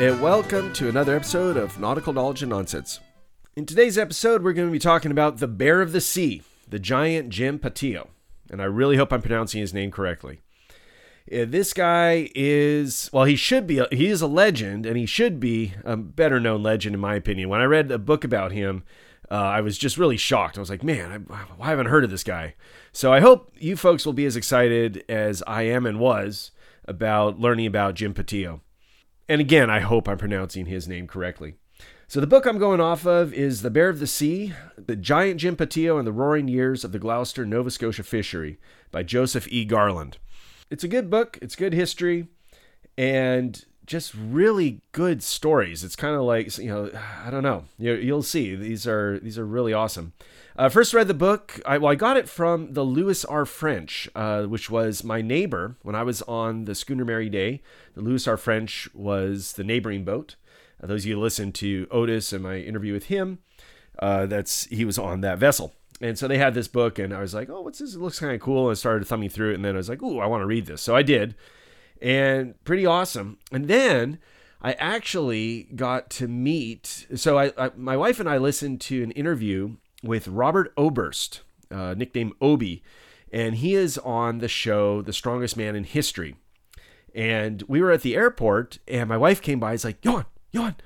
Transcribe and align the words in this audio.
and 0.00 0.18
welcome 0.22 0.72
to 0.72 0.88
another 0.88 1.14
episode 1.14 1.58
of 1.58 1.78
Nautical 1.78 2.14
Knowledge 2.14 2.42
and 2.42 2.48
Nonsense. 2.48 3.00
In 3.54 3.66
today's 3.66 3.98
episode, 3.98 4.42
we're 4.42 4.54
going 4.54 4.66
to 4.66 4.72
be 4.72 4.78
talking 4.78 5.10
about 5.10 5.36
the 5.36 5.46
bear 5.46 5.82
of 5.82 5.92
the 5.92 6.00
sea, 6.00 6.42
the 6.66 6.78
giant 6.78 7.28
Jim 7.28 7.58
Patillo, 7.58 8.08
and 8.50 8.62
I 8.62 8.64
really 8.64 8.96
hope 8.96 9.12
I'm 9.12 9.20
pronouncing 9.20 9.60
his 9.60 9.74
name 9.74 9.90
correctly. 9.90 10.40
Uh, 11.30 11.44
This 11.46 11.74
guy 11.74 12.30
is, 12.34 13.10
well, 13.12 13.24
he 13.24 13.36
should 13.36 13.66
be, 13.66 13.82
he 13.92 14.06
is 14.06 14.22
a 14.22 14.26
legend, 14.26 14.86
and 14.86 14.96
he 14.96 15.04
should 15.04 15.38
be 15.38 15.74
a 15.84 15.98
better 15.98 16.40
known 16.40 16.62
legend, 16.62 16.94
in 16.94 17.00
my 17.00 17.14
opinion. 17.14 17.50
When 17.50 17.60
I 17.60 17.64
read 17.64 17.90
a 17.90 17.98
book 17.98 18.24
about 18.24 18.52
him, 18.52 18.84
uh, 19.30 19.34
I 19.34 19.60
was 19.60 19.76
just 19.76 19.98
really 19.98 20.16
shocked. 20.16 20.56
I 20.56 20.60
was 20.60 20.70
like, 20.70 20.82
man, 20.82 21.26
I, 21.30 21.44
I 21.60 21.68
haven't 21.68 21.88
heard 21.88 22.04
of 22.04 22.10
this 22.10 22.24
guy. 22.24 22.54
So 22.90 23.12
I 23.12 23.20
hope 23.20 23.52
you 23.58 23.76
folks 23.76 24.06
will 24.06 24.14
be 24.14 24.24
as 24.24 24.34
excited 24.34 25.04
as 25.10 25.42
I 25.46 25.64
am 25.64 25.84
and 25.84 26.00
was 26.00 26.52
about 26.86 27.38
learning 27.38 27.66
about 27.66 27.96
Jim 27.96 28.14
Patillo. 28.14 28.62
And 29.30 29.40
again, 29.40 29.70
I 29.70 29.78
hope 29.78 30.08
I'm 30.08 30.18
pronouncing 30.18 30.66
his 30.66 30.88
name 30.88 31.06
correctly. 31.06 31.54
So 32.08 32.18
the 32.18 32.26
book 32.26 32.46
I'm 32.46 32.58
going 32.58 32.80
off 32.80 33.06
of 33.06 33.32
is 33.32 33.62
The 33.62 33.70
Bear 33.70 33.88
of 33.88 34.00
the 34.00 34.08
Sea, 34.08 34.54
The 34.76 34.96
Giant 34.96 35.38
Jim 35.38 35.54
Patillo 35.54 35.98
and 35.98 36.04
the 36.04 36.10
Roaring 36.10 36.48
Years 36.48 36.82
of 36.82 36.90
the 36.90 36.98
Gloucester, 36.98 37.46
Nova 37.46 37.70
Scotia 37.70 38.02
Fishery 38.02 38.58
by 38.90 39.04
Joseph 39.04 39.46
E. 39.48 39.64
Garland. 39.64 40.18
It's 40.68 40.82
a 40.82 40.88
good 40.88 41.10
book, 41.10 41.38
it's 41.40 41.54
good 41.54 41.72
history, 41.72 42.26
and 42.98 43.64
just 43.86 44.14
really 44.14 44.80
good 44.90 45.22
stories. 45.22 45.84
It's 45.84 45.94
kind 45.94 46.16
of 46.16 46.22
like, 46.22 46.58
you 46.58 46.66
know, 46.66 46.90
I 47.24 47.30
don't 47.30 47.44
know. 47.44 47.66
You, 47.78 47.94
you'll 47.94 48.24
see. 48.24 48.56
These 48.56 48.84
are 48.88 49.20
these 49.20 49.38
are 49.38 49.46
really 49.46 49.72
awesome. 49.72 50.12
Uh, 50.60 50.68
first 50.68 50.92
read 50.92 51.08
the 51.08 51.14
book. 51.14 51.58
I, 51.64 51.78
well, 51.78 51.90
I 51.90 51.94
got 51.94 52.18
it 52.18 52.28
from 52.28 52.74
the 52.74 52.82
Louis 52.82 53.24
R. 53.24 53.46
French, 53.46 54.10
uh, 54.14 54.42
which 54.42 54.68
was 54.68 55.02
my 55.02 55.22
neighbor 55.22 55.78
when 55.80 55.94
I 55.94 56.02
was 56.02 56.20
on 56.20 56.66
the 56.66 56.74
schooner 56.74 57.06
Mary 57.06 57.30
Day. 57.30 57.62
The 57.94 58.02
Louis 58.02 58.28
R. 58.28 58.36
French 58.36 58.86
was 58.92 59.54
the 59.54 59.64
neighboring 59.64 60.04
boat. 60.04 60.36
Uh, 60.78 60.86
those 60.86 61.04
of 61.04 61.06
you 61.06 61.14
who 61.14 61.22
listened 61.22 61.54
to 61.54 61.88
Otis 61.90 62.34
and 62.34 62.42
my 62.42 62.58
interview 62.58 62.92
with 62.92 63.06
him, 63.06 63.38
uh, 64.00 64.26
that's 64.26 64.64
he 64.66 64.84
was 64.84 64.98
on 64.98 65.22
that 65.22 65.38
vessel. 65.38 65.72
And 65.98 66.18
so 66.18 66.28
they 66.28 66.36
had 66.36 66.52
this 66.52 66.68
book, 66.68 66.98
and 66.98 67.14
I 67.14 67.22
was 67.22 67.32
like, 67.32 67.48
"Oh, 67.48 67.62
what's 67.62 67.78
this? 67.78 67.94
It 67.94 68.00
looks 68.00 68.20
kind 68.20 68.34
of 68.34 68.40
cool." 68.42 68.68
And 68.68 68.72
I 68.72 68.78
started 68.78 69.08
thumbing 69.08 69.30
through 69.30 69.52
it, 69.52 69.54
and 69.54 69.64
then 69.64 69.76
I 69.76 69.78
was 69.78 69.88
like, 69.88 70.02
"Ooh, 70.02 70.18
I 70.18 70.26
want 70.26 70.42
to 70.42 70.46
read 70.46 70.66
this." 70.66 70.82
So 70.82 70.94
I 70.94 71.02
did, 71.02 71.36
and 72.02 72.62
pretty 72.64 72.84
awesome. 72.84 73.38
And 73.50 73.66
then 73.66 74.18
I 74.60 74.74
actually 74.74 75.68
got 75.74 76.10
to 76.10 76.28
meet. 76.28 77.06
So 77.14 77.38
I, 77.38 77.52
I 77.56 77.70
my 77.78 77.96
wife 77.96 78.20
and 78.20 78.28
I 78.28 78.36
listened 78.36 78.82
to 78.82 79.02
an 79.02 79.12
interview 79.12 79.76
with 80.02 80.28
Robert 80.28 80.72
Oberst, 80.76 81.40
uh, 81.70 81.94
nicknamed 81.96 82.32
Obi, 82.40 82.82
and 83.32 83.56
he 83.56 83.74
is 83.74 83.98
on 83.98 84.38
the 84.38 84.48
show 84.48 85.02
The 85.02 85.12
Strongest 85.12 85.56
Man 85.56 85.76
in 85.76 85.84
History. 85.84 86.36
And 87.14 87.62
we 87.68 87.80
were 87.80 87.90
at 87.90 88.02
the 88.02 88.16
airport, 88.16 88.78
and 88.86 89.08
my 89.08 89.16
wife 89.16 89.42
came 89.42 89.58
by. 89.58 89.72
It's 89.74 89.84
like, 89.84 90.04
Yon, 90.04 90.26
Yon, 90.52 90.76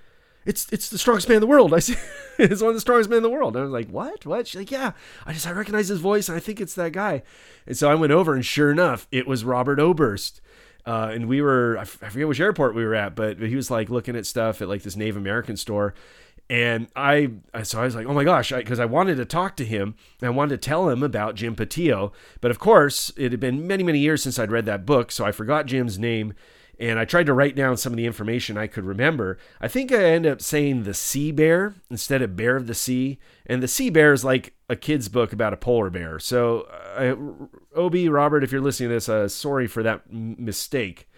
it's 0.46 0.70
it's 0.72 0.88
the 0.88 0.98
strongest 0.98 1.28
man 1.28 1.36
in 1.36 1.40
the 1.40 1.46
world. 1.46 1.72
I 1.74 1.78
see, 1.78 1.96
it's 2.38 2.62
one 2.62 2.70
of 2.70 2.74
the 2.74 2.80
strongest 2.80 3.10
men 3.10 3.18
in 3.18 3.22
the 3.22 3.30
world. 3.30 3.56
And 3.56 3.62
I 3.62 3.64
was 3.64 3.72
like, 3.72 3.88
what? 3.88 4.26
What? 4.26 4.46
She's 4.46 4.60
like, 4.60 4.70
yeah. 4.70 4.92
I 5.26 5.32
just 5.32 5.46
I 5.46 5.52
recognize 5.52 5.88
his 5.88 6.00
voice, 6.00 6.28
and 6.28 6.36
I 6.36 6.40
think 6.40 6.60
it's 6.60 6.74
that 6.74 6.92
guy. 6.92 7.22
And 7.66 7.76
so 7.76 7.90
I 7.90 7.94
went 7.94 8.12
over, 8.12 8.34
and 8.34 8.44
sure 8.44 8.70
enough, 8.70 9.06
it 9.10 9.26
was 9.26 9.44
Robert 9.44 9.78
Oberst. 9.78 10.40
Uh, 10.86 11.10
and 11.12 11.28
we 11.28 11.40
were 11.40 11.78
I, 11.78 11.82
f- 11.82 12.02
I 12.02 12.08
forget 12.10 12.28
which 12.28 12.40
airport 12.40 12.74
we 12.74 12.84
were 12.84 12.94
at, 12.94 13.14
but, 13.14 13.38
but 13.38 13.48
he 13.48 13.56
was 13.56 13.70
like 13.70 13.88
looking 13.88 14.16
at 14.16 14.26
stuff 14.26 14.60
at 14.60 14.68
like 14.68 14.82
this 14.82 14.96
Native 14.96 15.16
American 15.16 15.56
store. 15.56 15.94
And 16.50 16.88
I, 16.94 17.30
so 17.62 17.80
I 17.80 17.84
was 17.84 17.94
like, 17.94 18.06
oh 18.06 18.12
my 18.12 18.24
gosh, 18.24 18.52
because 18.52 18.78
I, 18.78 18.82
I 18.82 18.86
wanted 18.86 19.16
to 19.16 19.24
talk 19.24 19.56
to 19.56 19.64
him 19.64 19.94
and 20.20 20.26
I 20.28 20.30
wanted 20.30 20.60
to 20.60 20.68
tell 20.68 20.90
him 20.90 21.02
about 21.02 21.36
Jim 21.36 21.56
Patillo. 21.56 22.12
But 22.40 22.50
of 22.50 22.58
course, 22.58 23.10
it 23.16 23.32
had 23.32 23.40
been 23.40 23.66
many, 23.66 23.82
many 23.82 23.98
years 23.98 24.22
since 24.22 24.38
I'd 24.38 24.52
read 24.52 24.66
that 24.66 24.84
book, 24.84 25.10
so 25.10 25.24
I 25.24 25.32
forgot 25.32 25.66
Jim's 25.66 25.98
name. 25.98 26.34
And 26.78 26.98
I 26.98 27.04
tried 27.04 27.26
to 27.26 27.32
write 27.32 27.54
down 27.54 27.76
some 27.76 27.92
of 27.92 27.96
the 27.96 28.04
information 28.04 28.58
I 28.58 28.66
could 28.66 28.84
remember. 28.84 29.38
I 29.60 29.68
think 29.68 29.92
I 29.92 30.04
ended 30.04 30.32
up 30.32 30.42
saying 30.42 30.82
the 30.82 30.92
sea 30.92 31.30
bear 31.30 31.74
instead 31.88 32.20
of 32.20 32.36
bear 32.36 32.56
of 32.56 32.66
the 32.66 32.74
sea. 32.74 33.20
And 33.46 33.62
the 33.62 33.68
sea 33.68 33.90
bear 33.90 34.12
is 34.12 34.24
like 34.24 34.54
a 34.68 34.74
kid's 34.74 35.08
book 35.08 35.32
about 35.32 35.52
a 35.52 35.56
polar 35.56 35.88
bear. 35.88 36.18
So, 36.18 36.62
uh, 36.96 37.14
Obi, 37.76 38.08
Robert, 38.08 38.42
if 38.42 38.50
you're 38.50 38.60
listening 38.60 38.88
to 38.88 38.96
this, 38.96 39.08
uh, 39.08 39.28
sorry 39.28 39.68
for 39.68 39.84
that 39.84 40.02
m- 40.10 40.36
mistake. 40.38 41.08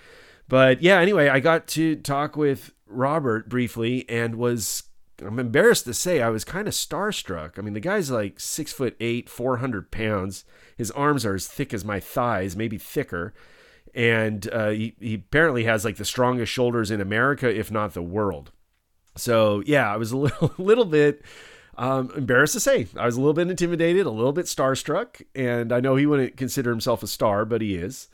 But 0.47 0.83
yeah, 0.83 1.01
anyway, 1.01 1.29
I 1.29 1.41
got 1.41 1.67
to 1.69 1.97
talk 1.97 2.37
with 2.37 2.75
Robert 2.87 3.49
briefly 3.49 4.05
and 4.11 4.37
was 4.37 4.85
I'm 5.23 5.39
embarrassed 5.39 5.85
to 5.85 5.95
say 5.95 6.21
I 6.21 6.29
was 6.29 6.45
kind 6.45 6.69
of 6.69 6.75
starstruck. 6.75 7.59
I 7.59 7.63
mean, 7.63 7.75
the 7.75 7.81
guy's 7.81 8.11
like 8.11 8.39
six 8.39 8.73
foot 8.73 8.97
eight, 9.01 9.29
400 9.29 9.91
pounds. 9.91 10.45
His 10.77 10.91
arms 10.91 11.25
are 11.25 11.35
as 11.35 11.47
thick 11.47 11.73
as 11.73 11.85
my 11.85 12.01
thighs, 12.01 12.57
maybe 12.57 12.79
thicker. 12.79 13.33
And 13.95 14.49
uh, 14.53 14.71
he, 14.71 14.95
he 15.01 15.15
apparently 15.15 15.65
has 15.65 15.85
like 15.85 15.97
the 15.97 16.05
strongest 16.05 16.53
shoulders 16.53 16.91
in 16.91 17.01
America, 17.01 17.49
if 17.49 17.71
not 17.71 17.95
the 17.95 18.03
world. 18.03 18.53
So 19.17 19.63
yeah, 19.65 19.93
I 19.93 19.97
was 19.97 20.13
a 20.13 20.17
little, 20.19 20.53
little 20.59 20.85
bit 20.85 21.23
um, 21.79 22.13
embarrassed 22.15 22.53
to 22.53 22.61
say. 22.61 22.87
I 22.97 23.07
was 23.07 23.17
a 23.17 23.21
little 23.21 23.33
bit 23.33 23.49
intimidated, 23.49 24.05
a 24.05 24.11
little 24.11 24.33
bit 24.33 24.47
starstruck. 24.47 25.23
And 25.35 25.73
I 25.73 25.81
know 25.81 25.97
he 25.97 26.05
wouldn't 26.05 26.37
consider 26.37 26.71
himself 26.71 27.03
a 27.03 27.07
star, 27.07 27.47
but 27.47 27.63
he 27.63 27.77
is. 27.77 28.09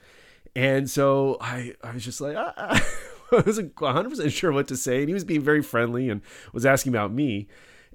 And 0.54 0.88
so 0.88 1.38
I, 1.40 1.74
I 1.82 1.92
was 1.92 2.04
just 2.04 2.20
like, 2.20 2.36
ah. 2.36 2.80
I 3.38 3.40
wasn't 3.40 3.74
100% 3.74 4.30
sure 4.30 4.52
what 4.52 4.68
to 4.68 4.76
say. 4.76 5.00
And 5.00 5.08
he 5.08 5.14
was 5.14 5.24
being 5.24 5.40
very 5.40 5.62
friendly 5.62 6.08
and 6.08 6.20
was 6.52 6.66
asking 6.66 6.92
about 6.92 7.12
me. 7.12 7.48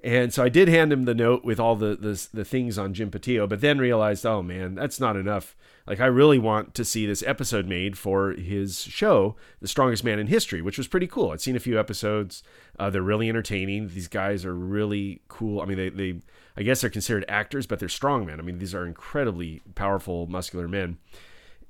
And 0.03 0.33
so 0.33 0.43
I 0.43 0.49
did 0.49 0.67
hand 0.67 0.93
him 0.93 1.05
the 1.05 1.15
note 1.15 1.43
with 1.43 1.59
all 1.59 1.75
the, 1.75 1.95
the, 1.95 2.27
the 2.33 2.45
things 2.45 2.77
on 2.77 2.93
Jim 2.93 3.09
Patillo, 3.09 3.49
but 3.49 3.61
then 3.61 3.79
realized, 3.79 4.25
oh 4.25 4.43
man, 4.43 4.75
that's 4.75 4.99
not 4.99 5.15
enough. 5.15 5.55
Like, 5.87 5.99
I 5.99 6.05
really 6.05 6.37
want 6.37 6.73
to 6.75 6.85
see 6.85 7.05
this 7.05 7.23
episode 7.23 7.65
made 7.65 7.97
for 7.97 8.33
his 8.33 8.81
show, 8.81 9.37
The 9.61 9.67
Strongest 9.69 10.03
Man 10.03 10.19
in 10.19 10.27
History, 10.27 10.61
which 10.61 10.77
was 10.77 10.87
pretty 10.87 11.07
cool. 11.07 11.31
I'd 11.31 11.41
seen 11.41 11.55
a 11.55 11.61
few 11.61 11.79
episodes. 11.79 12.43
Uh, 12.77 12.89
they're 12.89 13.01
really 13.01 13.29
entertaining. 13.29 13.87
These 13.87 14.09
guys 14.09 14.45
are 14.45 14.53
really 14.53 15.21
cool. 15.29 15.61
I 15.61 15.65
mean, 15.65 15.77
they, 15.77 15.89
they, 15.89 16.21
I 16.57 16.63
guess 16.63 16.81
they're 16.81 16.89
considered 16.89 17.25
actors, 17.29 17.65
but 17.65 17.79
they're 17.79 17.89
strong 17.89 18.25
men. 18.25 18.39
I 18.39 18.43
mean, 18.43 18.59
these 18.59 18.75
are 18.75 18.85
incredibly 18.85 19.61
powerful, 19.75 20.27
muscular 20.27 20.67
men 20.67 20.97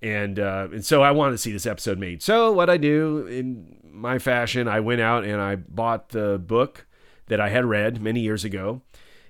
and 0.02 0.40
uh, 0.40 0.68
and 0.72 0.86
so 0.86 1.02
I 1.02 1.12
wanted 1.12 1.32
to 1.34 1.38
see 1.38 1.52
this 1.52 1.66
episode 1.66 1.98
made. 1.98 2.22
So 2.22 2.52
what 2.52 2.70
I 2.70 2.78
do 2.78 3.26
in 3.28 3.80
my 3.92 4.20
fashion, 4.20 4.68
I 4.68 4.80
went 4.80 5.02
out 5.02 5.24
and 5.24 5.42
I 5.42 5.56
bought 5.56 6.10
the 6.10 6.38
book 6.38 6.86
that 7.28 7.42
I 7.42 7.50
had 7.50 7.66
read 7.66 8.02
many 8.02 8.22
years 8.22 8.44
ago, 8.44 8.82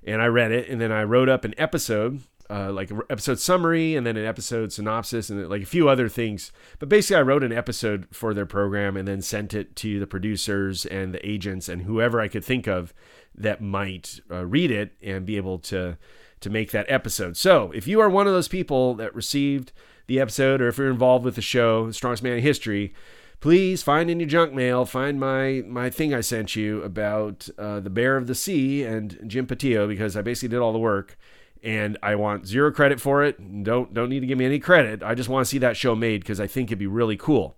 and 0.04 0.22
I 0.22 0.28
read 0.28 0.52
it, 0.52 0.70
and 0.70 0.80
then 0.80 0.92
I 0.92 1.04
wrote 1.04 1.30
up 1.30 1.46
an 1.46 1.56
episode, 1.58 2.22
uh, 2.50 2.72
like 2.72 2.92
an 2.92 3.02
episode 3.10 3.40
summary, 3.40 3.96
and 3.96 4.06
then 4.06 4.18
an 4.18 4.26
episode 4.26 4.72
synopsis, 4.72 5.30
and 5.30 5.50
like 5.50 5.64
a 5.64 5.66
few 5.66 5.90
other 5.90 6.10
things. 6.10 6.52
But 6.80 6.90
basically, 6.90 7.18
I 7.18 7.22
wrote 7.22 7.44
an 7.44 7.54
episode 7.54 8.08
for 8.12 8.34
their 8.34 8.46
program, 8.46 8.98
and 8.98 9.08
then 9.08 9.22
sent 9.22 9.54
it 9.54 9.76
to 9.78 10.00
the 10.00 10.08
producers 10.08 10.86
and 10.86 11.14
the 11.14 11.28
agents 11.28 11.70
and 11.70 11.84
whoever 11.84 12.20
I 12.20 12.28
could 12.28 12.46
think 12.46 12.68
of 12.68 12.94
that 13.36 13.62
might 13.62 14.20
uh, 14.32 14.46
read 14.46 14.72
it 14.72 14.96
and 15.02 15.26
be 15.26 15.38
able 15.38 15.60
to 15.60 15.98
to 16.40 16.50
make 16.50 16.72
that 16.72 16.86
episode. 16.88 17.36
So 17.36 17.72
if 17.72 17.88
you 17.88 18.00
are 18.00 18.10
one 18.10 18.28
of 18.28 18.34
those 18.34 18.48
people 18.48 18.94
that 18.96 19.16
received 19.16 19.72
the 20.08 20.20
episode, 20.20 20.62
or 20.62 20.68
if 20.68 20.78
you're 20.78 20.90
involved 20.90 21.26
with 21.26 21.36
the 21.36 21.42
show, 21.42 21.92
Strongest 21.92 22.24
Man 22.24 22.34
in 22.34 22.42
History, 22.42 22.94
please 23.40 23.84
find 23.84 24.10
in 24.10 24.20
your 24.20 24.30
junk 24.30 24.54
mail, 24.54 24.86
find 24.86 25.20
my 25.20 25.64
my 25.68 25.90
thing 25.90 26.14
I 26.14 26.22
sent 26.22 26.56
you 26.56 26.82
about 26.82 27.48
uh, 27.58 27.80
the 27.80 27.90
Bear 27.90 28.18
of 28.18 28.28
the 28.28 28.36
Sea 28.36 28.84
and 28.84 29.20
Jim 29.28 29.46
Patillo 29.46 29.88
because 29.88 30.18
I 30.18 30.22
basically 30.22 30.50
did 30.50 30.60
all 30.60 30.74
the 30.74 30.80
work, 30.80 31.18
and 31.62 31.98
I 32.02 32.16
want 32.16 32.48
zero 32.48 32.72
credit 32.72 33.00
for 33.00 33.24
it. 33.24 33.64
Don't 33.64 33.94
don't 33.94 34.10
need 34.10 34.22
to 34.22 34.28
give 34.28 34.38
me 34.38 34.46
any 34.46 34.60
credit. 34.60 35.04
I 35.04 35.14
just 35.14 35.30
want 35.30 35.46
to 35.46 35.50
see 35.50 35.60
that 35.60 35.78
show 35.78 35.96
made 35.96 36.22
because 36.22 36.40
I 36.40 36.48
think 36.48 36.70
it'd 36.70 36.80
be 36.80 36.88
really 36.88 37.18
cool. 37.18 37.58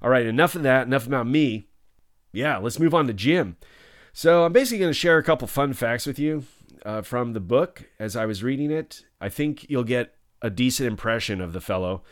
All 0.00 0.10
right, 0.10 0.26
enough 0.26 0.54
of 0.54 0.62
that. 0.62 0.86
Enough 0.86 1.06
about 1.06 1.26
me. 1.26 1.68
Yeah, 2.32 2.58
let's 2.58 2.78
move 2.78 2.94
on 2.94 3.06
to 3.08 3.12
Jim. 3.12 3.56
So 4.12 4.44
I'm 4.44 4.52
basically 4.52 4.78
going 4.78 4.90
to 4.90 4.98
share 4.98 5.18
a 5.18 5.22
couple 5.22 5.46
fun 5.48 5.72
facts 5.72 6.06
with 6.06 6.18
you 6.18 6.44
uh, 6.84 7.02
from 7.02 7.32
the 7.32 7.40
book 7.40 7.88
as 7.98 8.16
I 8.16 8.26
was 8.26 8.42
reading 8.42 8.70
it. 8.70 9.04
I 9.20 9.28
think 9.28 9.68
you'll 9.68 9.84
get 9.84 10.14
a 10.42 10.50
decent 10.50 10.86
impression 10.86 11.40
of 11.40 11.52
the 11.52 11.60
fellow. 11.60 12.02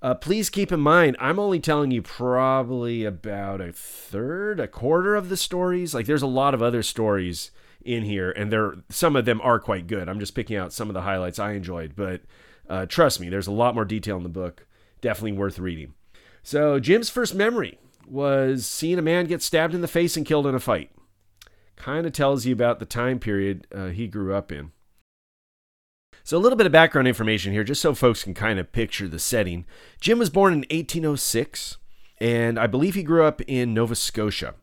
Uh, 0.00 0.14
please 0.14 0.50
keep 0.50 0.72
in 0.72 0.80
mind, 0.80 1.16
I'm 1.20 1.38
only 1.38 1.60
telling 1.60 1.92
you 1.92 2.02
probably 2.02 3.04
about 3.04 3.60
a 3.60 3.72
third, 3.72 4.58
a 4.58 4.66
quarter 4.66 5.14
of 5.14 5.28
the 5.28 5.36
stories. 5.36 5.94
Like, 5.94 6.06
there's 6.06 6.22
a 6.22 6.26
lot 6.26 6.54
of 6.54 6.62
other 6.62 6.82
stories 6.82 7.52
in 7.84 8.02
here, 8.02 8.32
and 8.32 8.52
there 8.52 8.74
some 8.88 9.14
of 9.14 9.24
them 9.24 9.40
are 9.42 9.60
quite 9.60 9.86
good. 9.86 10.08
I'm 10.08 10.18
just 10.18 10.34
picking 10.34 10.56
out 10.56 10.72
some 10.72 10.88
of 10.90 10.94
the 10.94 11.02
highlights 11.02 11.38
I 11.38 11.52
enjoyed, 11.52 11.94
but 11.94 12.22
uh, 12.68 12.86
trust 12.86 13.20
me, 13.20 13.28
there's 13.28 13.46
a 13.46 13.52
lot 13.52 13.76
more 13.76 13.84
detail 13.84 14.16
in 14.16 14.24
the 14.24 14.28
book. 14.28 14.66
Definitely 15.00 15.32
worth 15.32 15.58
reading. 15.60 15.94
So, 16.42 16.80
Jim's 16.80 17.08
first 17.08 17.34
memory 17.34 17.78
was 18.08 18.66
seeing 18.66 18.98
a 18.98 19.02
man 19.02 19.26
get 19.26 19.42
stabbed 19.42 19.74
in 19.74 19.82
the 19.82 19.88
face 19.88 20.16
and 20.16 20.26
killed 20.26 20.48
in 20.48 20.54
a 20.56 20.60
fight. 20.60 20.90
Kind 21.76 22.06
of 22.06 22.12
tells 22.12 22.44
you 22.44 22.52
about 22.52 22.80
the 22.80 22.86
time 22.86 23.20
period 23.20 23.68
uh, 23.72 23.86
he 23.86 24.08
grew 24.08 24.34
up 24.34 24.50
in. 24.50 24.72
So, 26.24 26.36
a 26.36 26.40
little 26.40 26.56
bit 26.56 26.66
of 26.66 26.72
background 26.72 27.08
information 27.08 27.52
here, 27.52 27.64
just 27.64 27.80
so 27.80 27.94
folks 27.94 28.22
can 28.22 28.34
kind 28.34 28.58
of 28.58 28.72
picture 28.72 29.08
the 29.08 29.18
setting. 29.18 29.64
Jim 30.00 30.18
was 30.18 30.30
born 30.30 30.52
in 30.52 30.60
1806, 30.60 31.78
and 32.20 32.58
I 32.58 32.66
believe 32.66 32.94
he 32.94 33.02
grew 33.02 33.24
up 33.24 33.40
in 33.42 33.74
Nova 33.74 33.96
Scotia, 33.96 34.54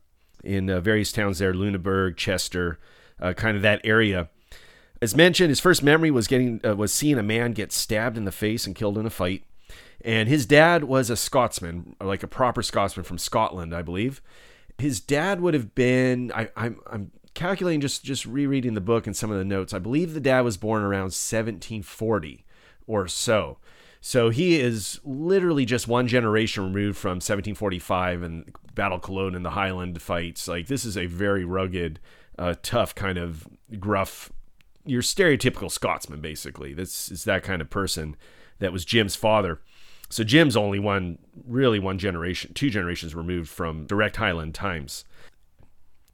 in 0.42 0.70
uh, 0.70 0.80
various 0.80 1.12
towns 1.12 1.38
there 1.38 1.52
Lunenburg, 1.52 2.16
Chester, 2.16 2.78
uh, 3.20 3.34
kind 3.34 3.56
of 3.56 3.62
that 3.62 3.80
area. 3.84 4.30
As 5.02 5.14
mentioned, 5.14 5.50
his 5.50 5.60
first 5.60 5.82
memory 5.82 6.10
was 6.10 6.26
getting 6.26 6.60
uh, 6.64 6.76
was 6.76 6.92
seeing 6.92 7.18
a 7.18 7.22
man 7.22 7.52
get 7.52 7.72
stabbed 7.72 8.16
in 8.16 8.24
the 8.24 8.32
face 8.32 8.66
and 8.66 8.74
killed 8.74 8.98
in 8.98 9.06
a 9.06 9.10
fight. 9.10 9.44
And 10.02 10.28
his 10.28 10.46
dad 10.46 10.84
was 10.84 11.10
a 11.10 11.16
Scotsman, 11.16 11.94
like 12.00 12.22
a 12.22 12.26
proper 12.26 12.62
Scotsman 12.62 13.04
from 13.04 13.18
Scotland, 13.18 13.74
I 13.74 13.82
believe. 13.82 14.22
His 14.78 15.00
dad 15.00 15.40
would 15.42 15.52
have 15.52 15.74
been. 15.74 16.32
I, 16.34 16.48
I'm 16.56 16.80
I'm 16.86 17.10
calculating 17.34 17.80
just 17.80 18.04
just 18.04 18.26
rereading 18.26 18.74
the 18.74 18.80
book 18.80 19.06
and 19.06 19.16
some 19.16 19.30
of 19.30 19.38
the 19.38 19.44
notes. 19.44 19.72
I 19.72 19.78
believe 19.78 20.14
the 20.14 20.20
dad 20.20 20.40
was 20.40 20.56
born 20.56 20.82
around 20.82 21.12
1740 21.12 22.44
or 22.86 23.08
so. 23.08 23.58
So 24.00 24.30
he 24.30 24.58
is 24.58 24.98
literally 25.04 25.66
just 25.66 25.86
one 25.86 26.08
generation 26.08 26.64
removed 26.64 26.96
from 26.96 27.16
1745 27.16 28.22
and 28.22 28.52
Battle 28.74 28.98
Culloden 28.98 29.36
and 29.36 29.44
the 29.44 29.50
Highland 29.50 30.00
fights. 30.00 30.48
Like 30.48 30.68
this 30.68 30.84
is 30.84 30.96
a 30.96 31.06
very 31.06 31.44
rugged, 31.44 32.00
uh, 32.38 32.54
tough 32.62 32.94
kind 32.94 33.18
of 33.18 33.46
gruff. 33.78 34.32
Your 34.86 35.02
stereotypical 35.02 35.70
Scotsman, 35.70 36.22
basically. 36.22 36.72
This 36.72 37.10
is 37.10 37.24
that 37.24 37.42
kind 37.42 37.60
of 37.60 37.68
person 37.68 38.16
that 38.58 38.72
was 38.72 38.86
Jim's 38.86 39.14
father. 39.14 39.60
So 40.08 40.24
Jim's 40.24 40.56
only 40.56 40.78
one, 40.78 41.18
really 41.46 41.78
one 41.78 41.98
generation, 41.98 42.54
two 42.54 42.70
generations 42.70 43.14
removed 43.14 43.48
from 43.48 43.86
direct 43.86 44.16
Highland 44.16 44.54
times. 44.54 45.04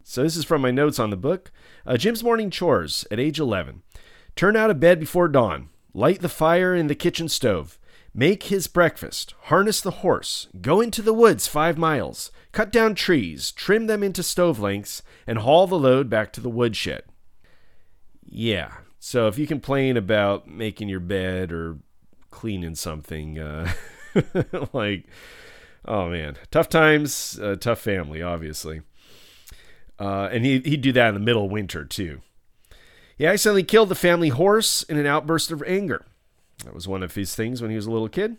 So 0.09 0.23
this 0.23 0.37
is 0.37 0.45
from 0.45 0.63
my 0.63 0.71
notes 0.71 1.01
on 1.01 1.11
the 1.11 1.17
book. 1.17 1.51
Uh, 1.85 1.97
Jim's 1.97 2.23
morning 2.23 2.49
chores 2.49 3.05
at 3.11 3.19
age 3.19 3.41
11. 3.41 3.83
Turn 4.37 4.55
out 4.55 4.71
of 4.71 4.79
bed 4.79 5.01
before 5.01 5.27
dawn 5.27 5.69
light 5.93 6.21
the 6.21 6.29
fire 6.29 6.77
in 6.77 6.87
the 6.87 6.95
kitchen 6.95 7.29
stove, 7.29 7.77
make 8.15 8.45
his 8.45 8.69
breakfast, 8.69 9.35
harness 9.45 9.81
the 9.81 10.03
horse, 10.03 10.47
go 10.61 10.81
into 10.81 11.03
the 11.03 11.13
woods 11.13 11.49
five 11.49 11.77
miles, 11.77 12.31
cut 12.53 12.71
down 12.71 12.95
trees, 12.95 13.51
trim 13.51 13.89
them 13.89 14.05
into 14.05 14.23
stove 14.23 14.61
lengths, 14.61 15.03
and 15.27 15.39
haul 15.39 15.67
the 15.67 15.79
load 15.79 16.09
back 16.09 16.33
to 16.33 16.41
the 16.41 16.49
woodshed. 16.49 17.03
Yeah, 18.25 18.75
so 19.01 19.27
if 19.27 19.39
you 19.39 19.47
complain 19.49 19.97
about 19.97 20.47
making 20.47 20.89
your 20.89 21.01
bed 21.01 21.51
or 21.51 21.79
cleaning 22.31 22.77
something, 22.77 23.41
uh, 23.41 23.73
like, 24.73 25.07
oh 25.85 26.09
man, 26.11 26.37
tough 26.53 26.69
times, 26.69 27.41
uh, 27.43 27.57
tough 27.57 27.81
family, 27.81 28.23
obviously. 28.23 28.83
Uh, 29.99 30.29
and 30.31 30.45
he, 30.45 30.61
he'd 30.61 30.83
do 30.83 30.93
that 30.93 31.09
in 31.09 31.15
the 31.15 31.21
middle 31.21 31.47
of 31.47 31.51
winter, 31.51 31.85
too. 31.85 32.21
He 33.17 33.27
accidentally 33.27 33.63
killed 33.63 33.89
the 33.89 33.95
family 33.95 34.29
horse 34.29 34.83
in 34.83 34.99
an 34.99 35.07
outburst 35.07 35.51
of 35.51 35.63
anger. 35.67 36.05
That 36.65 36.75
was 36.75 36.87
one 36.87 37.03
of 37.03 37.15
his 37.15 37.35
things 37.35 37.63
when 37.63 37.71
he 37.71 37.77
was 37.77 37.87
a 37.87 37.91
little 37.91 38.09
kid. 38.09 38.37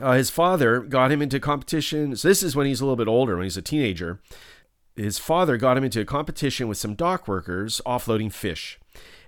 Uh, 0.00 0.12
his 0.12 0.30
father 0.30 0.80
got 0.80 1.10
him 1.10 1.22
into 1.22 1.40
competition. 1.40 2.10
This 2.10 2.42
is 2.42 2.54
when 2.54 2.66
he's 2.66 2.80
a 2.80 2.84
little 2.84 2.96
bit 2.96 3.08
older, 3.08 3.36
when 3.36 3.44
he's 3.44 3.56
a 3.56 3.62
teenager. 3.62 4.20
His 4.94 5.18
father 5.18 5.56
got 5.56 5.76
him 5.76 5.84
into 5.84 6.00
a 6.00 6.04
competition 6.04 6.68
with 6.68 6.78
some 6.78 6.94
dock 6.94 7.26
workers 7.26 7.80
offloading 7.86 8.32
fish. 8.32 8.78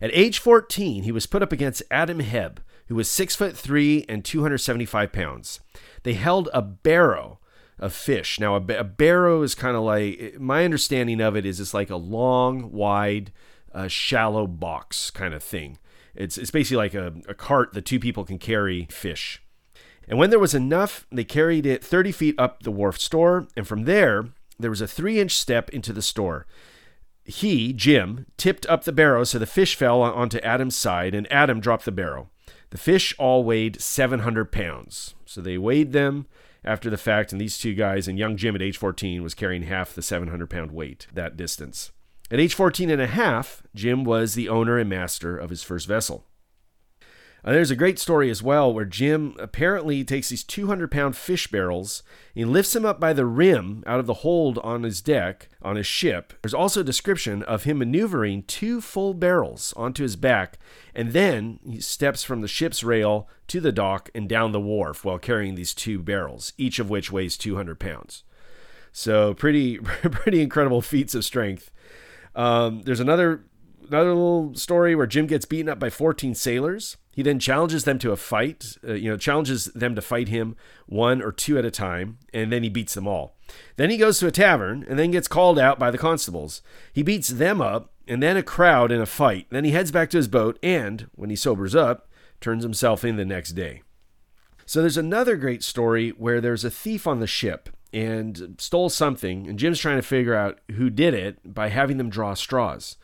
At 0.00 0.10
age 0.12 0.38
14, 0.38 1.02
he 1.02 1.12
was 1.12 1.26
put 1.26 1.43
up 1.43 1.52
against 1.52 1.82
Adam 1.90 2.20
Hebb, 2.20 2.58
who 2.87 2.94
was 2.94 3.10
six 3.10 3.34
foot 3.34 3.56
three 3.56 4.05
and 4.08 4.25
275 4.25 5.12
pounds. 5.12 5.60
They 6.05 6.14
held 6.14 6.49
a 6.52 6.62
barrow 6.62 7.38
of 7.79 7.93
fish. 7.93 8.41
Now, 8.41 8.57
a, 8.57 8.61
a 8.79 8.85
barrow 8.85 9.43
is 9.43 9.55
kind 9.55 9.77
of 9.77 9.83
like 9.83 10.39
my 10.39 10.65
understanding 10.65 11.21
of 11.21 11.37
it 11.37 11.47
is 11.47 11.61
it's 11.61 11.75
like 11.75 11.91
a 11.91 11.97
long, 11.97 12.73
wide 12.73 13.33
a 13.73 13.89
shallow 13.89 14.47
box 14.47 15.11
kind 15.11 15.35
of 15.35 15.43
thing. 15.43 15.79
It's, 16.15 16.39
it's 16.39 16.51
basically 16.51 16.79
like 16.79 16.95
a, 16.95 17.15
a 17.29 17.35
cart 17.35 17.75
that 17.75 17.85
two 17.85 18.01
people 18.01 18.25
can 18.25 18.39
carry 18.39 18.87
fish. 18.91 19.43
And 20.09 20.19
when 20.19 20.31
there 20.31 20.39
was 20.39 20.55
enough, 20.55 21.07
they 21.13 21.25
carried 21.25 21.67
it 21.67 21.85
30 21.85 22.13
feet 22.13 22.35
up 22.39 22.63
the 22.63 22.71
wharf 22.71 22.99
store, 22.99 23.47
and 23.57 23.69
from 23.69 23.85
there, 23.85 24.29
there 24.59 24.71
was 24.71 24.81
a 24.81 24.89
three 24.89 25.21
inch 25.21 25.37
step 25.37 25.71
into 25.71 25.93
the 25.93 26.03
store. 26.03 26.47
He, 27.25 27.75
Jim, 27.75 28.27
tipped 28.39 28.67
up 28.67 28.85
the 28.85 28.93
barrow 28.93 29.23
so 29.23 29.39
the 29.39 29.47
fish 29.47 29.77
fell 29.77 30.01
onto 30.01 30.39
Adam's 30.39 30.77
side, 30.77 31.15
and 31.15 31.31
Adam 31.31 31.61
dropped 31.61 31.85
the 31.85 31.93
barrow. 31.93 32.31
The 32.71 32.79
fish 32.79 33.15
all 33.19 33.45
weighed 33.45 33.81
700 33.81 34.51
pounds. 34.51 35.15
So 35.27 35.41
they 35.41 35.59
weighed 35.59 35.93
them 35.93 36.27
after 36.69 36.91
the 36.91 36.99
fact, 36.99 37.32
and 37.32 37.41
these 37.41 37.56
two 37.56 37.75
guys, 37.75 38.06
and 38.06 38.19
young 38.19 38.37
Jim 38.37 38.55
at 38.55 38.61
age 38.61 38.76
14 38.76 39.23
was 39.23 39.35
carrying 39.35 39.62
half 39.62 39.94
the 39.94 40.03
700 40.03 40.50
pound 40.50 40.70
weight 40.70 41.06
that 41.15 41.37
distance. 41.37 41.93
At 42.31 42.41
age 42.41 42.53
14 42.53 42.91
and 42.91 43.00
a 43.00 43.06
half, 43.06 43.62
Jim 43.75 44.05
was 44.05 44.35
the 44.35 44.50
owner 44.50 44.76
and 44.76 44.91
master 44.91 45.37
of 45.38 45.49
his 45.49 45.62
first 45.62 45.88
vessel. 45.88 46.26
Uh, 47.44 47.52
there's 47.52 47.70
a 47.70 47.76
great 47.76 47.99
story 47.99 48.31
as 48.31 48.43
well 48.43 48.73
where 48.73 48.85
Jim 48.85 49.35
apparently 49.38 50.02
takes 50.05 50.29
these 50.29 50.43
200 50.43 50.90
pound 50.90 51.17
fish 51.17 51.46
barrels, 51.49 52.02
he 52.35 52.44
lifts 52.44 52.73
them 52.73 52.85
up 52.85 52.99
by 52.99 53.12
the 53.12 53.26
rim 53.26 53.82
out 53.87 54.00
of 54.00 54.06
the 54.06 54.14
hold 54.14 54.58
on 54.58 54.82
his 54.82 55.00
deck 55.00 55.49
on 55.62 55.76
his 55.76 55.87
ship. 55.87 56.32
There's 56.43 56.55
also 56.55 56.81
a 56.81 56.85
description 56.85 57.43
of 57.44 57.64
him 57.64 57.79
maneuvering 57.79 58.43
two 58.43 58.81
full 58.81 59.14
barrels 59.14 59.73
onto 59.76 60.02
his 60.02 60.17
back, 60.17 60.58
and 60.94 61.12
then 61.12 61.61
he 61.64 61.81
steps 61.81 62.25
from 62.25 62.40
the 62.40 62.49
ship's 62.49 62.82
rail 62.82 63.29
to 63.49 63.61
the 63.61 63.73
dock 63.73 64.11
and 64.14 64.29
down 64.29 64.52
the 64.52 64.61
wharf 64.61 65.05
while 65.05 65.19
carrying 65.19 65.55
these 65.55 65.75
two 65.75 66.00
barrels, 66.00 66.52
each 66.58 66.79
of 66.79 66.91
which 66.91 67.12
weighs 67.12 67.37
200 67.37 67.79
pounds. 67.79 68.25
So 68.93 69.32
pretty, 69.32 69.79
pretty 69.79 70.43
incredible 70.43 70.82
feats 70.82 71.14
of 71.14 71.25
strength. 71.25 71.70
Um, 72.34 72.82
there's 72.82 73.00
another 73.00 73.44
another 73.88 74.11
little 74.11 74.55
story 74.55 74.94
where 74.94 75.06
Jim 75.06 75.26
gets 75.26 75.44
beaten 75.44 75.69
up 75.69 75.79
by 75.79 75.91
14 75.91 76.34
sailors. 76.34 76.96
He 77.19 77.25
then 77.25 77.41
challenges 77.41 77.82
them 77.82 77.99
to 77.99 78.12
a 78.12 78.17
fight, 78.17 78.65
uh, 78.87 78.93
you 78.93 79.11
know, 79.11 79.17
challenges 79.17 79.65
them 79.65 79.97
to 79.97 80.00
fight 80.00 80.29
him 80.29 80.55
one 80.87 81.20
or 81.20 81.32
two 81.32 81.59
at 81.59 81.65
a 81.65 81.70
time, 81.73 82.19
and 82.32 82.53
then 82.53 82.62
he 82.62 82.69
beats 82.69 82.94
them 82.94 83.09
all. 83.09 83.35
Then 83.75 83.91
he 83.91 83.97
goes 83.97 84.20
to 84.20 84.29
a 84.29 84.31
tavern 84.31 84.87
and 84.88 84.97
then 84.97 85.11
gets 85.11 85.26
called 85.26 85.59
out 85.59 85.81
by 85.81 85.91
the 85.91 85.99
constables. 85.99 86.62
He 86.93 87.03
beats 87.03 87.26
them 87.26 87.61
up 87.61 87.91
and 88.06 88.23
then 88.23 88.37
a 88.37 88.43
crowd 88.44 88.93
in 88.93 89.00
a 89.00 89.05
fight. 89.05 89.49
Then 89.50 89.65
he 89.65 89.73
heads 89.73 89.91
back 89.91 90.11
to 90.11 90.17
his 90.17 90.29
boat 90.29 90.61
and, 90.62 91.11
when 91.17 91.29
he 91.29 91.35
sobers 91.35 91.75
up, 91.75 92.09
turns 92.41 92.62
himself 92.62 93.05
in 93.05 93.17
the 93.17 93.25
next 93.25 93.55
day. 93.55 93.82
So 94.65 94.81
there's 94.81 94.97
another 94.97 95.35
great 95.35 95.65
story 95.65 96.11
where 96.11 96.41
there's 96.41 96.65
a 96.65 96.70
thief 96.70 97.05
on 97.05 97.19
the 97.19 97.26
ship 97.26 97.69
and 97.93 98.55
stole 98.59 98.91
something, 98.91 99.49
and 99.49 99.59
Jim's 99.59 99.81
trying 99.81 99.97
to 99.97 100.03
figure 100.03 100.37
out 100.37 100.61
who 100.76 100.88
did 100.88 101.15
it 101.15 101.53
by 101.53 101.70
having 101.70 101.97
them 101.97 102.11
draw 102.11 102.35
straws. 102.35 102.97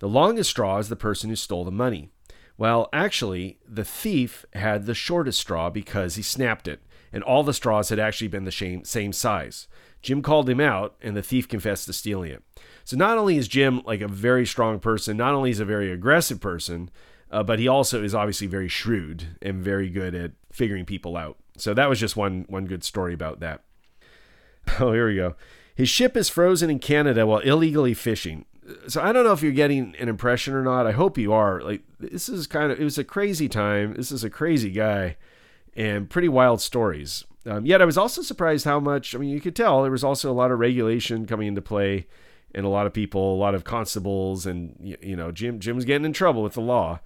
The 0.00 0.08
longest 0.08 0.50
straw 0.50 0.78
is 0.78 0.88
the 0.88 0.96
person 0.96 1.30
who 1.30 1.36
stole 1.36 1.64
the 1.64 1.70
money. 1.70 2.10
Well, 2.60 2.90
actually, 2.92 3.56
the 3.66 3.86
thief 3.86 4.44
had 4.52 4.84
the 4.84 4.92
shortest 4.92 5.40
straw 5.40 5.70
because 5.70 6.16
he 6.16 6.22
snapped 6.22 6.68
it, 6.68 6.82
and 7.10 7.24
all 7.24 7.42
the 7.42 7.54
straws 7.54 7.88
had 7.88 7.98
actually 7.98 8.28
been 8.28 8.44
the 8.44 8.52
same, 8.52 8.84
same 8.84 9.14
size. 9.14 9.66
Jim 10.02 10.20
called 10.20 10.46
him 10.46 10.60
out, 10.60 10.94
and 11.00 11.16
the 11.16 11.22
thief 11.22 11.48
confessed 11.48 11.86
to 11.86 11.94
stealing 11.94 12.32
it. 12.32 12.42
So 12.84 12.98
not 12.98 13.16
only 13.16 13.38
is 13.38 13.48
Jim 13.48 13.80
like 13.86 14.02
a 14.02 14.08
very 14.08 14.44
strong 14.44 14.78
person, 14.78 15.16
not 15.16 15.32
only 15.32 15.48
is 15.48 15.58
a 15.58 15.64
very 15.64 15.90
aggressive 15.90 16.38
person, 16.38 16.90
uh, 17.30 17.42
but 17.42 17.60
he 17.60 17.66
also 17.66 18.04
is 18.04 18.14
obviously 18.14 18.46
very 18.46 18.68
shrewd 18.68 19.38
and 19.40 19.64
very 19.64 19.88
good 19.88 20.14
at 20.14 20.32
figuring 20.52 20.84
people 20.84 21.16
out. 21.16 21.38
So 21.56 21.72
that 21.72 21.88
was 21.88 21.98
just 21.98 22.14
one 22.14 22.44
one 22.50 22.66
good 22.66 22.84
story 22.84 23.14
about 23.14 23.40
that. 23.40 23.64
Oh, 24.78 24.92
here 24.92 25.08
we 25.08 25.16
go. 25.16 25.34
His 25.74 25.88
ship 25.88 26.14
is 26.14 26.28
frozen 26.28 26.68
in 26.68 26.78
Canada 26.78 27.26
while 27.26 27.40
illegally 27.40 27.94
fishing. 27.94 28.44
So 28.88 29.02
I 29.02 29.12
don't 29.12 29.24
know 29.24 29.32
if 29.32 29.42
you're 29.42 29.52
getting 29.52 29.94
an 29.98 30.08
impression 30.08 30.54
or 30.54 30.62
not. 30.62 30.86
I 30.86 30.92
hope 30.92 31.18
you 31.18 31.32
are. 31.32 31.60
Like 31.60 31.82
this 31.98 32.28
is 32.28 32.46
kind 32.46 32.72
of 32.72 32.80
it 32.80 32.84
was 32.84 32.98
a 32.98 33.04
crazy 33.04 33.48
time. 33.48 33.94
This 33.94 34.12
is 34.12 34.24
a 34.24 34.30
crazy 34.30 34.70
guy, 34.70 35.16
and 35.74 36.08
pretty 36.08 36.28
wild 36.28 36.60
stories. 36.60 37.24
Um, 37.46 37.64
yet 37.64 37.80
I 37.80 37.86
was 37.86 37.96
also 37.96 38.22
surprised 38.22 38.64
how 38.64 38.80
much. 38.80 39.14
I 39.14 39.18
mean, 39.18 39.30
you 39.30 39.40
could 39.40 39.56
tell 39.56 39.82
there 39.82 39.90
was 39.90 40.04
also 40.04 40.30
a 40.30 40.34
lot 40.34 40.50
of 40.50 40.58
regulation 40.58 41.26
coming 41.26 41.48
into 41.48 41.62
play, 41.62 42.06
and 42.54 42.66
a 42.66 42.68
lot 42.68 42.86
of 42.86 42.92
people, 42.92 43.34
a 43.34 43.36
lot 43.36 43.54
of 43.54 43.64
constables, 43.64 44.46
and 44.46 44.76
you 44.80 45.16
know, 45.16 45.32
Jim 45.32 45.58
Jim's 45.60 45.84
getting 45.84 46.04
in 46.04 46.12
trouble 46.12 46.42
with 46.42 46.54
the 46.54 46.60
law. 46.60 47.00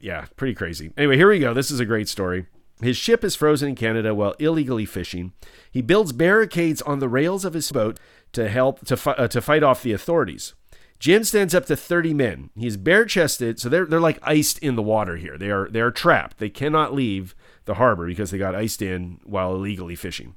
Yeah, 0.00 0.26
pretty 0.36 0.54
crazy. 0.54 0.92
Anyway, 0.96 1.16
here 1.16 1.28
we 1.28 1.38
go. 1.38 1.52
This 1.52 1.70
is 1.70 1.80
a 1.80 1.84
great 1.84 2.08
story. 2.08 2.46
His 2.80 2.96
ship 2.96 3.22
is 3.24 3.36
frozen 3.36 3.70
in 3.70 3.74
Canada 3.74 4.14
while 4.14 4.34
illegally 4.38 4.86
fishing. 4.86 5.32
He 5.70 5.82
builds 5.82 6.12
barricades 6.12 6.80
on 6.82 6.98
the 6.98 7.08
rails 7.08 7.44
of 7.44 7.52
his 7.52 7.70
boat 7.70 8.00
to 8.32 8.48
help 8.48 8.84
to, 8.86 8.96
fi- 8.96 9.12
uh, 9.12 9.28
to 9.28 9.40
fight 9.42 9.62
off 9.62 9.82
the 9.82 9.92
authorities. 9.92 10.54
Jim 11.00 11.24
stands 11.24 11.54
up 11.54 11.64
to 11.64 11.74
30 11.74 12.12
men. 12.12 12.50
He's 12.54 12.76
bare 12.76 13.06
chested, 13.06 13.58
so 13.58 13.70
they're, 13.70 13.86
they're 13.86 14.00
like 14.00 14.18
iced 14.22 14.58
in 14.58 14.76
the 14.76 14.82
water 14.82 15.16
here. 15.16 15.38
They 15.38 15.50
are, 15.50 15.66
they 15.68 15.80
are 15.80 15.90
trapped. 15.90 16.38
They 16.38 16.50
cannot 16.50 16.94
leave 16.94 17.34
the 17.64 17.74
harbor 17.74 18.06
because 18.06 18.30
they 18.30 18.38
got 18.38 18.54
iced 18.54 18.82
in 18.82 19.18
while 19.24 19.54
illegally 19.54 19.96
fishing. 19.96 20.36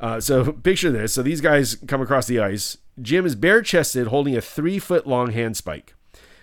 Uh, 0.00 0.20
so 0.20 0.52
picture 0.64 0.90
this. 0.90 1.14
So 1.14 1.22
these 1.22 1.40
guys 1.40 1.76
come 1.86 2.02
across 2.02 2.26
the 2.26 2.40
ice. 2.40 2.78
Jim 3.00 3.24
is 3.24 3.36
bare 3.36 3.62
chested, 3.62 4.08
holding 4.08 4.36
a 4.36 4.40
three 4.40 4.80
foot 4.80 5.06
long 5.06 5.32
handspike. 5.32 5.90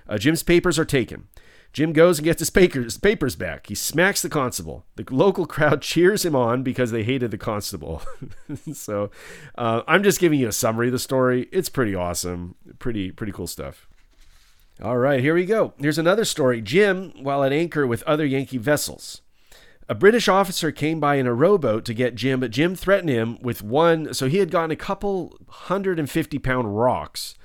Uh, 0.07 0.17
Jim's 0.17 0.43
papers 0.43 0.79
are 0.79 0.85
taken. 0.85 1.27
Jim 1.73 1.91
goes 1.91 2.19
and 2.19 2.25
gets 2.25 2.39
his 2.39 2.51
papers, 2.51 2.99
papers 2.99 3.35
back. 3.35 3.65
He 3.65 3.73
smacks 3.73 4.21
the 4.21 4.29
constable. 4.29 4.85
The 4.95 5.05
local 5.09 5.45
crowd 5.47 5.81
cheers 5.81 6.23
him 6.23 6.35
on 6.35 6.61
because 6.61 6.91
they 6.91 7.03
hated 7.03 7.31
the 7.31 7.37
constable. 7.37 8.03
so 8.73 9.09
uh, 9.57 9.81
I'm 9.87 10.03
just 10.03 10.19
giving 10.19 10.39
you 10.39 10.47
a 10.47 10.53
summary 10.53 10.87
of 10.87 10.93
the 10.93 10.99
story. 10.99 11.49
It's 11.51 11.69
pretty 11.69 11.95
awesome. 11.95 12.55
Pretty, 12.79 13.11
pretty 13.11 13.33
cool 13.33 13.47
stuff. 13.47 13.87
All 14.81 14.97
right, 14.97 15.19
here 15.19 15.35
we 15.35 15.45
go. 15.45 15.73
Here's 15.79 15.99
another 15.99 16.25
story. 16.25 16.61
Jim, 16.61 17.13
while 17.21 17.43
at 17.43 17.53
anchor 17.53 17.85
with 17.85 18.03
other 18.03 18.25
Yankee 18.25 18.57
vessels, 18.57 19.21
a 19.87 19.95
British 19.95 20.27
officer 20.27 20.71
came 20.71 20.99
by 20.99 21.15
in 21.15 21.27
a 21.27 21.33
rowboat 21.33 21.85
to 21.85 21.93
get 21.93 22.15
Jim, 22.15 22.39
but 22.39 22.51
Jim 22.51 22.75
threatened 22.75 23.09
him 23.09 23.37
with 23.41 23.61
one. 23.61 24.13
So 24.13 24.27
he 24.27 24.37
had 24.37 24.49
gotten 24.49 24.71
a 24.71 24.75
couple 24.75 25.37
hundred 25.47 25.99
and 25.99 26.09
fifty 26.09 26.39
pound 26.39 26.75
rocks 26.77 27.35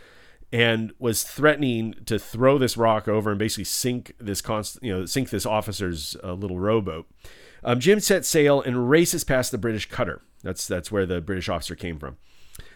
and 0.50 0.92
was 0.98 1.22
threatening 1.22 1.94
to 2.06 2.18
throw 2.18 2.56
this 2.56 2.76
rock 2.76 3.08
over 3.08 3.30
and 3.30 3.38
basically 3.38 3.64
sink 3.64 4.14
this 4.18 4.40
const- 4.40 4.78
you 4.80 4.92
know 4.92 5.04
sink 5.04 5.30
this 5.30 5.44
officer's 5.44 6.16
uh, 6.24 6.32
little 6.32 6.58
rowboat. 6.58 7.06
Um, 7.62 7.80
Jim 7.80 8.00
set 8.00 8.24
sail 8.24 8.62
and 8.62 8.88
races 8.88 9.24
past 9.24 9.50
the 9.50 9.58
British 9.58 9.88
cutter. 9.90 10.22
That's 10.42 10.66
that's 10.66 10.90
where 10.90 11.06
the 11.06 11.20
British 11.20 11.48
officer 11.48 11.74
came 11.74 11.98
from. 11.98 12.16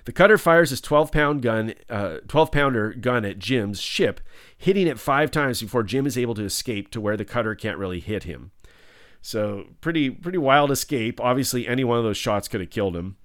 The 0.04 0.12
cutter 0.12 0.36
fires 0.36 0.70
his 0.70 0.80
12 0.80 1.12
pound 1.12 1.42
gun, 1.42 1.74
uh, 1.88 2.18
12 2.26 2.50
pounder 2.50 2.92
gun 2.92 3.24
at 3.24 3.38
Jim's 3.38 3.80
ship, 3.80 4.20
hitting 4.56 4.86
it 4.86 4.98
five 4.98 5.30
times 5.30 5.60
before 5.60 5.82
Jim 5.82 6.06
is 6.06 6.18
able 6.18 6.34
to 6.34 6.44
escape 6.44 6.90
to 6.90 7.00
where 7.00 7.16
the 7.16 7.24
cutter 7.24 7.54
can't 7.54 7.78
really 7.78 8.00
hit 8.00 8.24
him. 8.24 8.50
So 9.20 9.66
pretty 9.80 10.10
pretty 10.10 10.38
wild 10.38 10.72
escape. 10.72 11.20
Obviously, 11.20 11.68
any 11.68 11.84
one 11.84 11.98
of 11.98 12.04
those 12.04 12.16
shots 12.16 12.48
could 12.48 12.60
have 12.60 12.70
killed 12.70 12.96
him. 12.96 13.16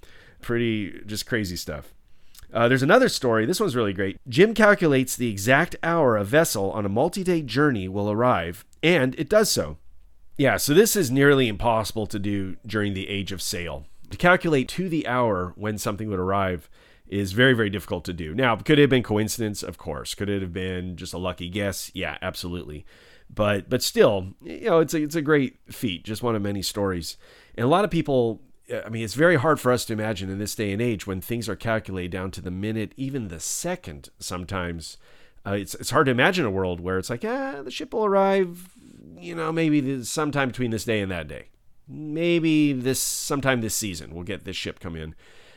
Pretty 0.41 1.01
just 1.05 1.25
crazy 1.25 1.55
stuff. 1.55 1.93
Uh, 2.53 2.67
there's 2.67 2.83
another 2.83 3.09
story. 3.09 3.45
This 3.45 3.59
one's 3.59 3.75
really 3.75 3.93
great. 3.93 4.17
Jim 4.29 4.53
calculates 4.53 5.15
the 5.15 5.29
exact 5.29 5.75
hour 5.83 6.15
a 6.15 6.23
vessel 6.23 6.71
on 6.71 6.85
a 6.85 6.89
multi 6.89 7.23
day 7.23 7.41
journey 7.41 7.87
will 7.87 8.09
arrive, 8.11 8.65
and 8.83 9.15
it 9.19 9.27
does 9.27 9.51
so. 9.51 9.77
Yeah, 10.37 10.57
so 10.57 10.75
this 10.75 10.95
is 10.95 11.09
nearly 11.09 11.47
impossible 11.47 12.05
to 12.07 12.19
do 12.19 12.57
during 12.65 12.93
the 12.93 13.09
age 13.09 13.31
of 13.31 13.41
sail. 13.41 13.87
To 14.09 14.17
calculate 14.17 14.67
to 14.69 14.89
the 14.89 15.07
hour 15.07 15.53
when 15.55 15.77
something 15.77 16.09
would 16.09 16.19
arrive 16.19 16.69
is 17.07 17.33
very, 17.33 17.53
very 17.53 17.69
difficult 17.69 18.05
to 18.05 18.13
do. 18.13 18.33
Now, 18.33 18.55
could 18.55 18.79
it 18.79 18.83
have 18.83 18.89
been 18.89 19.03
coincidence? 19.03 19.63
Of 19.63 19.77
course. 19.77 20.13
Could 20.15 20.29
it 20.29 20.41
have 20.41 20.53
been 20.53 20.95
just 20.95 21.13
a 21.13 21.17
lucky 21.17 21.49
guess? 21.49 21.91
Yeah, 21.93 22.17
absolutely. 22.21 22.85
But 23.29 23.69
but 23.69 23.83
still, 23.83 24.33
you 24.41 24.69
know, 24.69 24.79
it's 24.79 24.93
a, 24.93 25.03
it's 25.03 25.15
a 25.15 25.21
great 25.21 25.57
feat, 25.69 26.05
just 26.05 26.23
one 26.23 26.35
of 26.35 26.41
many 26.41 26.61
stories. 26.61 27.17
And 27.55 27.65
a 27.65 27.69
lot 27.69 27.83
of 27.83 27.91
people 27.91 28.41
I 28.85 28.89
mean, 28.89 29.03
it's 29.03 29.13
very 29.13 29.37
hard 29.37 29.59
for 29.59 29.71
us 29.71 29.85
to 29.85 29.93
imagine 29.93 30.29
in 30.29 30.39
this 30.39 30.55
day 30.55 30.71
and 30.71 30.81
age 30.81 31.07
when 31.07 31.21
things 31.21 31.47
are 31.47 31.55
calculated 31.55 32.11
down 32.11 32.31
to 32.31 32.41
the 32.41 32.51
minute, 32.51 32.93
even 32.97 33.29
the 33.29 33.39
second. 33.39 34.09
Sometimes 34.19 34.97
uh, 35.45 35.51
it's 35.51 35.73
it's 35.75 35.91
hard 35.91 36.05
to 36.07 36.11
imagine 36.11 36.45
a 36.45 36.51
world 36.51 36.81
where 36.81 36.97
it's 36.97 37.09
like, 37.09 37.23
ah, 37.23 37.61
the 37.63 37.71
ship 37.71 37.93
will 37.93 38.05
arrive, 38.05 38.75
you 39.17 39.35
know, 39.35 39.51
maybe 39.51 40.03
sometime 40.03 40.49
between 40.49 40.71
this 40.71 40.83
day 40.83 40.99
and 40.99 41.11
that 41.11 41.27
day. 41.27 41.47
Maybe 41.87 42.73
this 42.73 43.01
sometime 43.01 43.61
this 43.61 43.75
season 43.75 44.13
we'll 44.13 44.23
get 44.23 44.43
this 44.43 44.55
ship 44.55 44.79
come 44.79 44.95
in. 44.95 45.15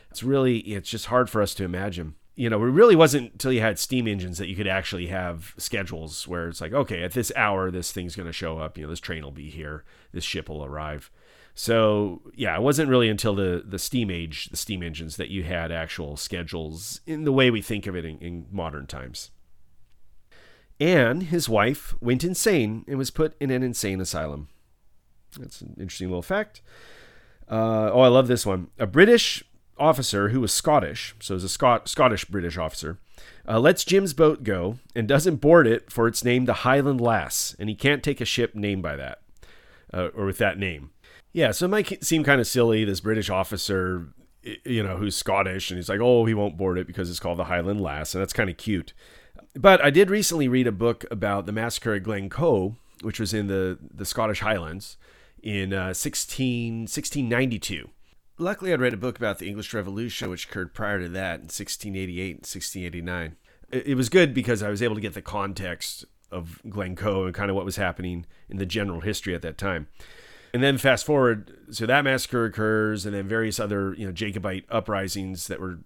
It's 0.09 0.23
really 0.23 0.59
it's 0.59 0.89
just 0.89 1.07
hard 1.07 1.29
for 1.29 1.41
us 1.41 1.53
to 1.55 1.63
imagine. 1.63 2.15
You 2.35 2.49
know, 2.49 2.63
it 2.63 2.69
really 2.69 2.95
wasn't 2.95 3.33
until 3.33 3.51
you 3.51 3.61
had 3.61 3.77
steam 3.77 4.07
engines 4.07 4.37
that 4.37 4.47
you 4.47 4.55
could 4.55 4.67
actually 4.67 5.07
have 5.07 5.53
schedules 5.57 6.27
where 6.27 6.47
it's 6.47 6.61
like, 6.61 6.73
okay, 6.73 7.03
at 7.03 7.11
this 7.11 7.31
hour 7.35 7.69
this 7.69 7.91
thing's 7.91 8.15
going 8.15 8.27
to 8.27 8.33
show 8.33 8.57
up. 8.57 8.77
You 8.77 8.85
know, 8.85 8.89
this 8.89 8.99
train 8.99 9.23
will 9.23 9.31
be 9.31 9.49
here, 9.49 9.83
this 10.11 10.23
ship 10.23 10.49
will 10.49 10.63
arrive. 10.63 11.11
So 11.53 12.21
yeah, 12.33 12.55
it 12.55 12.61
wasn't 12.61 12.89
really 12.89 13.09
until 13.09 13.35
the 13.35 13.63
the 13.65 13.79
steam 13.79 14.09
age, 14.09 14.47
the 14.49 14.57
steam 14.57 14.81
engines, 14.81 15.17
that 15.17 15.29
you 15.29 15.43
had 15.43 15.71
actual 15.71 16.17
schedules 16.17 17.01
in 17.05 17.23
the 17.23 17.33
way 17.33 17.51
we 17.51 17.61
think 17.61 17.87
of 17.87 17.95
it 17.95 18.05
in, 18.05 18.17
in 18.19 18.47
modern 18.51 18.87
times. 18.87 19.31
Anne, 20.79 21.21
his 21.21 21.47
wife, 21.47 21.93
went 22.01 22.23
insane 22.23 22.83
and 22.87 22.97
was 22.97 23.11
put 23.11 23.35
in 23.39 23.51
an 23.51 23.61
insane 23.61 24.01
asylum. 24.01 24.49
That's 25.39 25.61
an 25.61 25.75
interesting 25.79 26.09
little 26.09 26.21
fact. 26.21 26.61
Uh, 27.49 27.91
oh, 27.93 28.01
I 28.01 28.07
love 28.07 28.27
this 28.27 28.45
one. 28.45 28.67
A 28.79 28.87
British 28.87 29.43
officer 29.77 30.29
who 30.29 30.39
was 30.39 30.53
Scottish, 30.53 31.15
so 31.19 31.33
was 31.33 31.43
a 31.43 31.49
Scot- 31.49 31.89
Scottish 31.89 32.25
British 32.25 32.57
officer, 32.57 32.97
uh, 33.47 33.59
lets 33.59 33.83
Jim's 33.83 34.13
boat 34.13 34.43
go 34.43 34.77
and 34.95 35.07
doesn't 35.07 35.37
board 35.37 35.67
it 35.67 35.91
for 35.91 36.07
its 36.07 36.23
name, 36.23 36.45
the 36.45 36.53
Highland 36.53 37.01
Lass, 37.01 37.55
and 37.59 37.67
he 37.67 37.75
can't 37.75 38.03
take 38.03 38.21
a 38.21 38.25
ship 38.25 38.55
named 38.55 38.83
by 38.83 38.95
that 38.95 39.21
uh, 39.93 40.09
or 40.15 40.25
with 40.25 40.37
that 40.37 40.57
name. 40.57 40.91
Yeah, 41.33 41.51
so 41.51 41.65
it 41.65 41.69
might 41.69 42.03
seem 42.03 42.23
kind 42.23 42.39
of 42.39 42.47
silly. 42.47 42.83
This 42.85 42.99
British 42.99 43.29
officer, 43.29 44.07
you 44.63 44.83
know, 44.83 44.97
who's 44.97 45.15
Scottish, 45.15 45.71
and 45.71 45.77
he's 45.77 45.89
like, 45.89 46.01
oh, 46.01 46.25
he 46.25 46.33
won't 46.33 46.57
board 46.57 46.77
it 46.77 46.87
because 46.87 47.09
it's 47.09 47.19
called 47.19 47.39
the 47.39 47.45
Highland 47.45 47.81
Lass, 47.81 48.13
and 48.13 48.21
that's 48.21 48.33
kind 48.33 48.49
of 48.49 48.57
cute. 48.57 48.93
But 49.55 49.83
I 49.83 49.89
did 49.89 50.09
recently 50.09 50.47
read 50.47 50.67
a 50.67 50.71
book 50.71 51.05
about 51.11 51.45
the 51.45 51.51
massacre 51.51 51.93
at 51.93 52.03
Glencoe, 52.03 52.75
which 53.01 53.19
was 53.19 53.33
in 53.33 53.47
the, 53.47 53.77
the 53.93 54.05
Scottish 54.05 54.41
Highlands 54.41 54.97
in 55.41 55.73
uh, 55.73 55.93
16, 55.93 56.81
1692. 56.81 57.89
Luckily, 58.37 58.73
I'd 58.73 58.81
read 58.81 58.93
a 58.93 58.97
book 58.97 59.17
about 59.17 59.39
the 59.39 59.47
English 59.47 59.73
Revolution, 59.73 60.29
which 60.29 60.45
occurred 60.45 60.73
prior 60.73 60.99
to 60.99 61.09
that 61.09 61.35
in 61.35 61.43
1688 61.43 62.29
and 62.29 62.37
1689. 62.39 63.35
It, 63.71 63.87
it 63.87 63.95
was 63.95 64.09
good 64.09 64.33
because 64.33 64.63
I 64.63 64.69
was 64.69 64.81
able 64.81 64.95
to 64.95 65.01
get 65.01 65.13
the 65.13 65.21
context 65.21 66.05
of 66.31 66.61
Glencoe 66.67 67.25
and 67.25 67.35
kind 67.35 67.49
of 67.49 67.55
what 67.55 67.65
was 67.65 67.75
happening 67.75 68.25
in 68.49 68.57
the 68.57 68.65
general 68.65 69.01
history 69.01 69.35
at 69.35 69.41
that 69.41 69.57
time. 69.57 69.87
And 70.53 70.63
then 70.63 70.77
fast 70.77 71.05
forward, 71.05 71.57
so 71.69 71.85
that 71.85 72.03
massacre 72.03 72.45
occurs, 72.45 73.05
and 73.05 73.15
then 73.15 73.27
various 73.27 73.59
other 73.59 73.93
you 73.93 74.05
know 74.05 74.11
Jacobite 74.11 74.65
uprisings 74.69 75.47
that 75.47 75.59
were. 75.59 75.79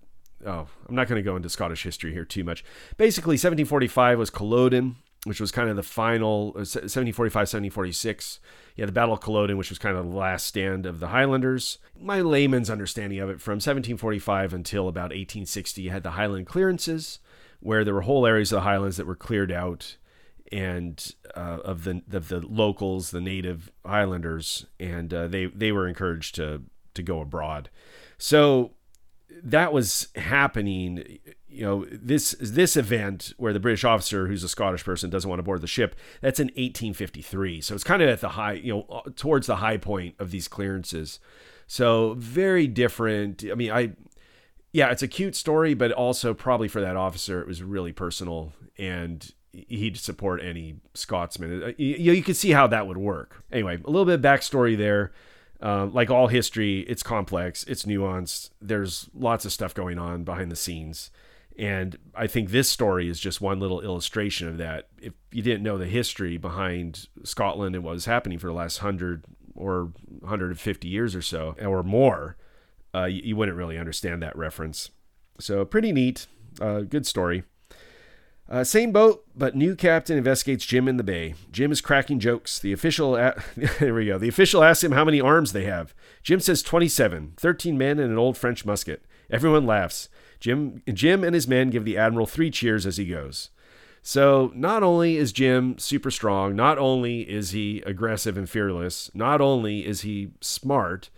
Oh, 0.46 0.68
I'm 0.88 0.96
not 0.96 1.08
going 1.08 1.18
to 1.18 1.24
go 1.24 1.36
into 1.36 1.50
Scottish 1.50 1.84
history 1.84 2.12
here 2.12 2.26
too 2.26 2.44
much. 2.44 2.64
Basically, 2.98 3.34
1745 3.34 4.20
was 4.20 4.30
Culloden, 4.30 4.98
which 5.26 5.42
was 5.42 5.52
kind 5.52 5.70
of 5.70 5.76
the 5.76 5.84
final 5.84 6.54
1745 6.54 7.42
1746 7.42 8.40
yeah 8.76 8.86
the 8.86 8.92
battle 8.92 9.14
of 9.14 9.22
culloden 9.22 9.58
which 9.58 9.70
was 9.70 9.78
kind 9.78 9.98
of 9.98 10.06
the 10.06 10.18
last 10.18 10.46
stand 10.46 10.86
of 10.86 11.00
the 11.00 11.10
highlanders 11.10 11.78
my 12.00 12.22
layman's 12.22 12.70
understanding 12.70 13.20
of 13.20 13.30
it 13.30 13.42
from 13.42 13.56
1745 13.56 14.54
until 14.54 14.88
about 14.88 15.12
1860 15.12 15.82
you 15.82 15.90
had 15.92 16.04
the 16.04 16.12
highland 16.12 16.48
clearances 16.48 17.20
where 17.60 17.84
there 17.84 17.94
were 17.94 18.02
whole 18.02 18.26
areas 18.26 18.52
of 18.52 18.58
the 18.58 18.62
highlands 18.62 18.98
that 18.98 19.08
were 19.08 19.16
cleared 19.16 19.52
out 19.52 19.98
and 20.52 21.16
uh, 21.36 21.60
of 21.64 21.84
the 21.84 22.02
of 22.12 22.28
the 22.28 22.40
locals, 22.40 23.12
the 23.12 23.22
native 23.22 23.72
Highlanders, 23.84 24.66
and 24.80 25.14
uh, 25.14 25.28
they 25.28 25.48
they 25.48 25.72
were 25.72 25.88
encouraged 25.88 26.36
to 26.36 26.62
to 26.94 27.04
go 27.04 27.22
abroad. 27.22 27.70
So 28.18 28.75
that 29.44 29.74
was 29.74 30.08
happening. 30.16 31.20
You 31.48 31.66
know, 31.66 31.86
this 31.92 32.36
this 32.40 32.76
event 32.76 33.34
where 33.38 33.54
the 33.54 33.60
British 33.60 33.84
officer, 33.84 34.28
who's 34.28 34.44
a 34.44 34.50
Scottish 34.50 34.84
person, 34.84 35.10
doesn't 35.10 35.30
want 35.30 35.40
to 35.40 35.44
board 35.44 35.62
the 35.62 35.68
ship. 35.68 35.96
That's 36.22 36.40
in 36.40 36.48
1853. 36.48 37.62
So 37.62 37.76
it's 37.76 37.84
kind 37.84 38.02
of 38.02 38.10
at 38.10 38.22
the 38.22 38.30
high, 38.30 38.54
you 38.54 38.74
know, 38.74 38.86
uh, 38.90 39.10
towards 39.16 39.48
the 39.48 39.58
high 39.58 39.78
point 39.78 40.16
of 40.20 40.32
these 40.32 40.48
clearances. 40.48 41.20
So 41.68 42.16
very 42.18 42.68
different. 42.68 43.44
I 43.50 43.56
mean, 43.56 43.72
I 43.72 43.94
yeah, 44.74 44.92
it's 44.92 45.04
a 45.04 45.08
cute 45.08 45.38
story, 45.38 45.74
but 45.74 45.94
also 45.94 46.34
probably 46.34 46.68
for 46.68 46.82
that 46.82 46.98
officer, 46.98 47.40
it 47.40 47.48
was 47.48 47.64
really 47.64 47.94
personal 47.94 48.52
and 48.78 49.34
he'd 49.54 49.98
support 49.98 50.42
any 50.44 50.76
Scotsman. 50.94 51.64
Uh, 51.64 51.72
you, 51.78 52.14
you 52.14 52.24
could 52.24 52.36
see 52.36 52.52
how 52.52 52.68
that 52.68 52.88
would 52.88 52.98
work. 52.98 53.44
Anyway, 53.52 53.80
a 53.84 53.90
little 53.90 54.06
bit 54.06 54.16
of 54.16 54.22
backstory 54.22 54.78
there. 54.78 55.14
Uh, 55.62 55.86
like 55.88 56.10
all 56.10 56.28
history, 56.28 56.82
it's 56.82 57.04
complex, 57.04 57.64
it's 57.64 57.84
nuanced. 57.84 58.50
There's 58.62 59.10
lots 59.14 59.46
of 59.46 59.54
stuff 59.54 59.74
going 59.74 59.98
on 59.98 60.24
behind 60.24 60.52
the 60.52 60.56
scenes. 60.56 61.12
And 61.58 61.98
I 62.14 62.28
think 62.28 62.50
this 62.50 62.68
story 62.68 63.08
is 63.08 63.20
just 63.20 63.40
one 63.40 63.60
little 63.60 63.80
illustration 63.80 64.48
of 64.48 64.58
that. 64.58 64.90
If 65.02 65.14
you 65.32 65.42
didn't 65.42 65.64
know 65.64 65.78
the 65.78 65.86
history 65.86 66.38
behind 66.38 67.08
Scotland 67.24 67.76
and 67.76 67.84
what 67.84 67.94
was 67.94 68.06
happening 68.06 68.38
for 68.38 68.48
the 68.48 68.54
last 68.54 68.82
100 68.82 69.24
or 69.56 69.94
150 70.20 70.88
years 70.88 71.16
or 71.16 71.22
so, 71.22 71.56
or 71.62 71.82
more, 71.82 72.36
uh, 72.94 73.06
you, 73.06 73.22
you, 73.24 73.36
wouldn't 73.38 73.58
really 73.58 73.78
understand 73.78 74.22
that 74.22 74.36
reference. 74.38 74.90
So, 75.40 75.64
pretty 75.64 75.94
neat. 75.94 76.28
Uh, 76.60 76.82
good 76.82 77.08
story. 77.08 77.44
Uh, 78.48 78.64
same 78.64 78.92
boat, 78.92 79.26
but 79.36 79.56
new 79.56 79.76
captain 79.76 80.18
investigates 80.18 80.66
Jim 80.66 80.88
in 80.88 80.98
the 80.98 81.04
bay. 81.04 81.34
Jim 81.52 81.72
is 81.72 81.82
cracking 81.82 82.20
jokes. 82.20 82.60
The 82.60 82.74
official, 82.74 83.16
a- 83.16 83.36
there 83.80 83.94
we 83.96 84.06
go. 84.06 84.20
The 84.20 84.28
official 84.28 84.64
asks 84.64 84.84
him 84.84 84.92
how 84.92 85.04
many 85.04 85.20
arms 85.20 85.52
they 85.52 85.64
have. 85.64 85.96
Jim 86.22 86.40
says 86.40 86.62
27, 86.62 87.34
13 87.38 87.78
men 87.78 87.98
and 88.00 88.12
an 88.12 88.18
old 88.20 88.38
French 88.38 88.64
musket. 88.64 89.04
Everyone 89.32 89.66
laughs. 89.66 90.10
Jim, 90.40 90.84
Jim 90.94 91.24
and 91.24 91.34
his 91.34 91.48
men 91.48 91.72
give 91.72 91.86
the 91.86 91.98
admiral 91.98 92.28
three 92.28 92.52
cheers 92.52 92.86
as 92.86 92.98
he 92.98 93.06
goes. 93.06 93.50
So 94.04 94.52
not 94.54 94.84
only 94.84 95.18
is 95.18 95.32
Jim 95.32 95.80
super 95.80 96.12
strong, 96.12 96.56
not 96.56 96.78
only 96.78 97.22
is 97.22 97.50
he 97.50 97.82
aggressive 97.88 98.38
and 98.38 98.48
fearless, 98.48 99.10
not 99.16 99.42
only 99.42 99.84
is 99.84 100.02
he 100.02 100.30
smart 100.42 101.10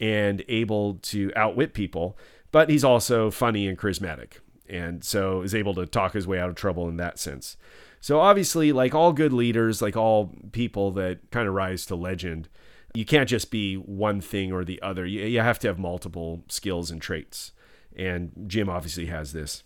and 0.00 0.42
able 0.48 0.94
to 1.02 1.30
outwit 1.36 1.74
people, 1.74 2.16
but 2.50 2.70
he's 2.70 2.84
also 2.84 3.30
funny 3.30 3.68
and 3.68 3.78
charismatic 3.78 4.38
and 4.70 5.04
so 5.04 5.42
is 5.42 5.54
able 5.54 5.74
to 5.74 5.84
talk 5.84 6.12
his 6.12 6.26
way 6.26 6.38
out 6.38 6.48
of 6.48 6.54
trouble 6.54 6.88
in 6.88 6.96
that 6.96 7.18
sense. 7.18 7.56
So 8.00 8.20
obviously, 8.20 8.72
like 8.72 8.94
all 8.94 9.12
good 9.12 9.32
leaders, 9.32 9.82
like 9.82 9.96
all 9.96 10.32
people 10.52 10.90
that 10.92 11.30
kind 11.30 11.46
of 11.46 11.54
rise 11.54 11.84
to 11.86 11.96
legend, 11.96 12.48
you 12.94 13.04
can't 13.04 13.28
just 13.28 13.50
be 13.50 13.74
one 13.74 14.20
thing 14.20 14.52
or 14.52 14.64
the 14.64 14.80
other. 14.80 15.04
You, 15.04 15.26
you 15.26 15.40
have 15.40 15.58
to 15.60 15.68
have 15.68 15.78
multiple 15.78 16.44
skills 16.48 16.90
and 16.90 17.02
traits. 17.02 17.52
And 17.96 18.32
Jim 18.46 18.70
obviously 18.70 19.06
has 19.06 19.32
this. 19.32 19.64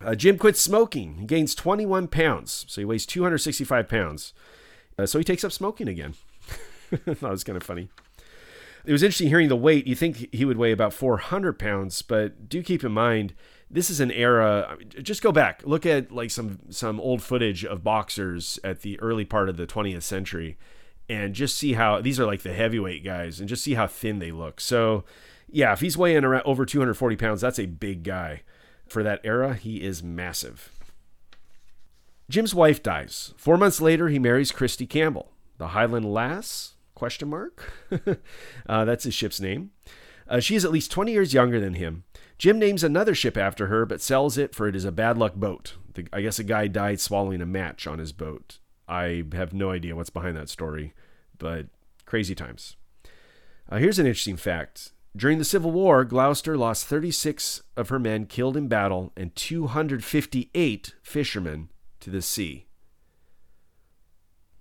Uh, 0.00 0.14
Jim 0.14 0.38
quits 0.38 0.60
smoking. 0.60 1.16
He 1.18 1.26
gains 1.26 1.54
21 1.54 2.08
pounds. 2.08 2.64
So 2.68 2.80
he 2.80 2.84
weighs 2.84 3.06
265 3.06 3.88
pounds. 3.88 4.32
Uh, 4.98 5.06
so 5.06 5.18
he 5.18 5.24
takes 5.24 5.44
up 5.44 5.52
smoking 5.52 5.88
again. 5.88 6.14
that 7.04 7.22
was 7.22 7.44
kind 7.44 7.56
of 7.56 7.62
funny. 7.62 7.88
It 8.84 8.92
was 8.92 9.02
interesting 9.02 9.28
hearing 9.28 9.48
the 9.48 9.56
weight. 9.56 9.86
You 9.86 9.94
think 9.94 10.28
he 10.32 10.44
would 10.44 10.58
weigh 10.58 10.72
about 10.72 10.92
400 10.92 11.58
pounds, 11.58 12.02
but 12.02 12.48
do 12.48 12.62
keep 12.62 12.84
in 12.84 12.92
mind 12.92 13.34
this 13.74 13.90
is 13.90 13.98
an 13.98 14.12
era 14.12 14.78
just 15.02 15.20
go 15.20 15.32
back 15.32 15.60
look 15.64 15.84
at 15.84 16.12
like 16.12 16.30
some 16.30 16.60
some 16.70 17.00
old 17.00 17.20
footage 17.20 17.64
of 17.64 17.82
boxers 17.82 18.58
at 18.62 18.82
the 18.82 18.98
early 19.00 19.24
part 19.24 19.48
of 19.48 19.56
the 19.56 19.66
20th 19.66 20.04
century 20.04 20.56
and 21.08 21.34
just 21.34 21.58
see 21.58 21.72
how 21.72 22.00
these 22.00 22.20
are 22.20 22.24
like 22.24 22.42
the 22.42 22.54
heavyweight 22.54 23.04
guys 23.04 23.40
and 23.40 23.48
just 23.48 23.62
see 23.62 23.74
how 23.74 23.86
thin 23.86 24.20
they 24.20 24.30
look. 24.30 24.60
So 24.60 25.04
yeah 25.50 25.72
if 25.72 25.80
he's 25.80 25.98
weighing 25.98 26.24
around 26.24 26.44
over 26.46 26.64
240 26.64 27.16
pounds 27.16 27.40
that's 27.40 27.58
a 27.58 27.66
big 27.66 28.04
guy. 28.04 28.42
For 28.86 29.02
that 29.02 29.20
era 29.24 29.54
he 29.54 29.82
is 29.82 30.02
massive. 30.02 30.70
Jim's 32.30 32.54
wife 32.54 32.82
dies. 32.82 33.34
Four 33.36 33.58
months 33.58 33.80
later 33.80 34.08
he 34.08 34.20
marries 34.20 34.52
christy 34.52 34.86
campbell. 34.86 35.32
The 35.58 35.68
highland 35.68 36.12
lass? 36.12 36.74
Question 36.94 37.28
mark? 37.28 37.72
Uh, 38.66 38.84
that's 38.84 39.04
his 39.04 39.12
ship's 39.12 39.40
name. 39.40 39.72
Uh, 40.26 40.40
she 40.40 40.54
is 40.54 40.64
at 40.64 40.70
least 40.70 40.90
20 40.90 41.12
years 41.12 41.34
younger 41.34 41.60
than 41.60 41.74
him 41.74 42.04
Jim 42.38 42.58
names 42.58 42.82
another 42.82 43.14
ship 43.14 43.36
after 43.36 43.68
her, 43.68 43.86
but 43.86 44.00
sells 44.00 44.36
it 44.36 44.54
for 44.54 44.66
it 44.66 44.76
is 44.76 44.84
a 44.84 44.92
bad 44.92 45.16
luck 45.16 45.34
boat. 45.34 45.74
The, 45.94 46.06
I 46.12 46.20
guess 46.20 46.38
a 46.38 46.44
guy 46.44 46.66
died 46.66 47.00
swallowing 47.00 47.40
a 47.40 47.46
match 47.46 47.86
on 47.86 47.98
his 47.98 48.12
boat. 48.12 48.58
I 48.88 49.24
have 49.32 49.52
no 49.52 49.70
idea 49.70 49.96
what's 49.96 50.10
behind 50.10 50.36
that 50.36 50.48
story, 50.48 50.92
but 51.38 51.66
crazy 52.06 52.34
times. 52.34 52.76
Uh, 53.70 53.78
here's 53.78 53.98
an 53.98 54.06
interesting 54.06 54.36
fact. 54.36 54.92
During 55.16 55.38
the 55.38 55.44
Civil 55.44 55.70
War, 55.70 56.04
Gloucester 56.04 56.56
lost 56.56 56.86
36 56.86 57.62
of 57.76 57.88
her 57.88 58.00
men 58.00 58.26
killed 58.26 58.56
in 58.56 58.66
battle 58.66 59.12
and 59.16 59.34
258 59.36 60.94
fishermen 61.02 61.68
to 62.00 62.10
the 62.10 62.20
sea. 62.20 62.66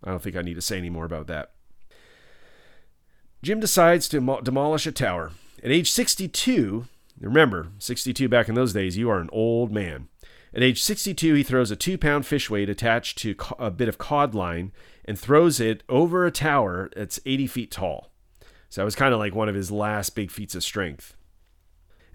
I 0.03 0.12
don't 0.12 0.22
think 0.22 0.36
I 0.36 0.42
need 0.42 0.53
to 0.53 0.62
say 0.62 0.77
any 0.77 0.92
more 0.92 1.06
about 1.06 1.27
that. 1.27 1.53
Jim 3.42 3.60
decides 3.60 4.08
to 4.10 4.39
demolish 4.44 4.86
a 4.86 4.92
tower. 4.92 5.32
At 5.63 5.72
age 5.72 5.92
62, 5.92 6.88
remember, 7.20 7.70
62 7.79 8.27
back 8.29 8.50
in 8.50 8.55
those 8.55 8.74
days, 8.74 8.98
you 8.98 9.10
are 9.10 9.20
an 9.20 9.29
old 9.32 9.72
man. 9.72 10.08
At 10.53 10.62
age 10.62 10.84
62, 10.84 11.34
he 11.34 11.43
throws 11.43 11.72
a 11.72 11.75
two 11.75 11.98
pound 11.98 12.25
fish 12.25 12.50
weight 12.50 12.70
attached 12.70 13.17
to 13.20 13.36
a 13.58 13.72
bit 13.72 13.89
of 13.89 13.98
cod 13.98 14.36
line 14.36 14.72
and 15.05 15.17
throws 15.17 15.60
it 15.60 15.84
over 15.89 16.25
a 16.25 16.32
tower 16.32 16.91
that's 16.96 17.20
80 17.25 17.48
feet 17.48 17.72
tall. 17.72 18.12
So 18.70 18.82
that 18.82 18.86
was 18.86 18.96
kind 18.96 19.13
of 19.13 19.20
like 19.20 19.36
one 19.36 19.50
of 19.50 19.55
his 19.55 19.72
last 19.72 20.15
big 20.15 20.32
feats 20.32 20.55
of 20.55 20.63
strength. 20.63 21.15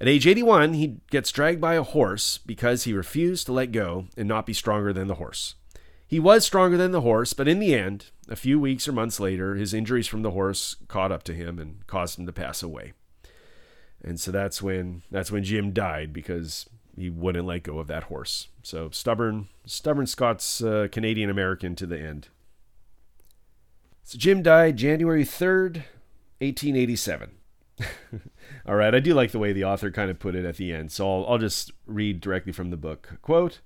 At 0.01 0.07
age 0.07 0.27
81, 0.27 0.75
he 0.75 1.01
gets 1.11 1.33
dragged 1.33 1.61
by 1.61 1.75
a 1.75 1.83
horse 1.83 2.39
because 2.39 2.85
he 2.85 2.93
refused 2.93 3.47
to 3.47 3.53
let 3.53 3.73
go 3.73 4.07
and 4.17 4.29
not 4.29 4.47
be 4.47 4.53
stronger 4.53 4.93
than 4.93 5.09
the 5.09 5.17
horse. 5.17 5.57
He 6.07 6.21
was 6.21 6.45
stronger 6.45 6.77
than 6.77 6.93
the 6.93 7.01
horse, 7.01 7.33
but 7.33 7.49
in 7.49 7.59
the 7.59 7.75
end, 7.75 8.07
a 8.29 8.37
few 8.37 8.61
weeks 8.61 8.87
or 8.87 8.93
months 8.93 9.19
later, 9.19 9.57
his 9.57 9.75
injuries 9.75 10.07
from 10.07 10.23
the 10.23 10.31
horse 10.31 10.77
caught 10.87 11.13
up 11.13 11.23
to 11.25 11.35
him 11.35 11.59
and 11.59 11.87
caused 11.87 12.19
him 12.19 12.27
to 12.27 12.33
pass 12.33 12.63
away. 12.63 12.93
And 14.03 14.21
so 14.21 14.31
that's 14.31 14.63
when 14.63 15.03
that's 15.11 15.31
when 15.31 15.45
Jim 15.45 15.73
died 15.73 16.13
because 16.13 16.69
he 16.97 17.11
wouldn't 17.11 17.47
let 17.47 17.63
go 17.63 17.79
of 17.79 17.87
that 17.89 18.05
horse. 18.05 18.49
So 18.63 18.91
stubborn, 18.91 19.49
stubborn 19.67 20.07
Scots 20.07 20.63
uh, 20.63 20.89
Canadian 20.91 21.31
American 21.31 21.75
to 21.77 21.87
the 21.87 21.99
end. 21.99 22.29
So 24.05 24.19
Jim 24.19 24.43
died 24.43 24.77
January 24.77 25.25
3rd, 25.25 25.85
1887. 26.41 27.33
All 28.67 28.75
right, 28.75 28.95
I 28.95 29.01
do 29.01 29.15
like 29.15 29.33
the 29.33 29.39
way 29.39 29.53
the 29.53 29.65
author 29.65 29.91
kind 29.91 30.11
of 30.11 30.19
put 30.19 30.35
it 30.35 30.45
at 30.45 30.57
the 30.57 30.73
end, 30.73 30.91
so 30.91 31.07
I'll, 31.09 31.27
I'll 31.29 31.39
just 31.39 31.73
read 31.87 32.21
directly 32.21 32.53
from 32.53 32.71
the 32.71 32.77
book. 32.77 33.19
Quote 33.23 33.61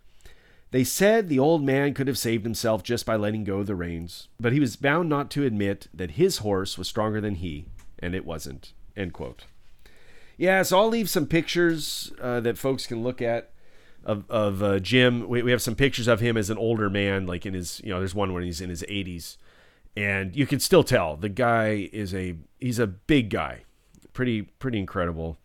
They 0.70 0.84
said 0.84 1.28
the 1.28 1.38
old 1.38 1.62
man 1.62 1.94
could 1.94 2.08
have 2.08 2.18
saved 2.18 2.44
himself 2.44 2.82
just 2.82 3.06
by 3.06 3.16
letting 3.16 3.44
go 3.44 3.60
of 3.60 3.66
the 3.66 3.76
reins, 3.76 4.28
but 4.40 4.52
he 4.52 4.60
was 4.60 4.76
bound 4.76 5.08
not 5.08 5.30
to 5.30 5.44
admit 5.44 5.88
that 5.94 6.12
his 6.12 6.38
horse 6.38 6.76
was 6.76 6.88
stronger 6.88 7.20
than 7.20 7.36
he, 7.36 7.66
and 8.00 8.14
it 8.14 8.26
wasn't. 8.26 8.72
End 8.96 9.12
quote. 9.12 9.44
Yeah, 10.36 10.62
so 10.62 10.78
I'll 10.78 10.88
leave 10.88 11.10
some 11.10 11.26
pictures 11.26 12.12
uh, 12.20 12.40
that 12.40 12.58
folks 12.58 12.86
can 12.86 13.02
look 13.02 13.20
at 13.22 13.52
of, 14.04 14.28
of 14.30 14.62
uh, 14.62 14.78
Jim. 14.78 15.28
We, 15.28 15.42
we 15.42 15.50
have 15.50 15.62
some 15.62 15.74
pictures 15.74 16.08
of 16.08 16.20
him 16.20 16.36
as 16.36 16.50
an 16.50 16.58
older 16.58 16.90
man, 16.90 17.26
like 17.26 17.46
in 17.46 17.54
his, 17.54 17.80
you 17.84 17.90
know, 17.90 17.98
there's 17.98 18.14
one 18.14 18.32
when 18.32 18.42
he's 18.42 18.60
in 18.60 18.70
his 18.70 18.82
80s. 18.82 19.36
And 19.96 20.34
you 20.34 20.46
can 20.46 20.58
still 20.58 20.84
tell 20.84 21.16
the 21.16 21.28
guy 21.28 21.90
is 21.92 22.14
a, 22.14 22.36
he's 22.58 22.78
a 22.78 22.86
big 22.86 23.30
guy. 23.30 23.64
Pretty, 24.12 24.42
pretty 24.42 24.78
incredible. 24.78 25.38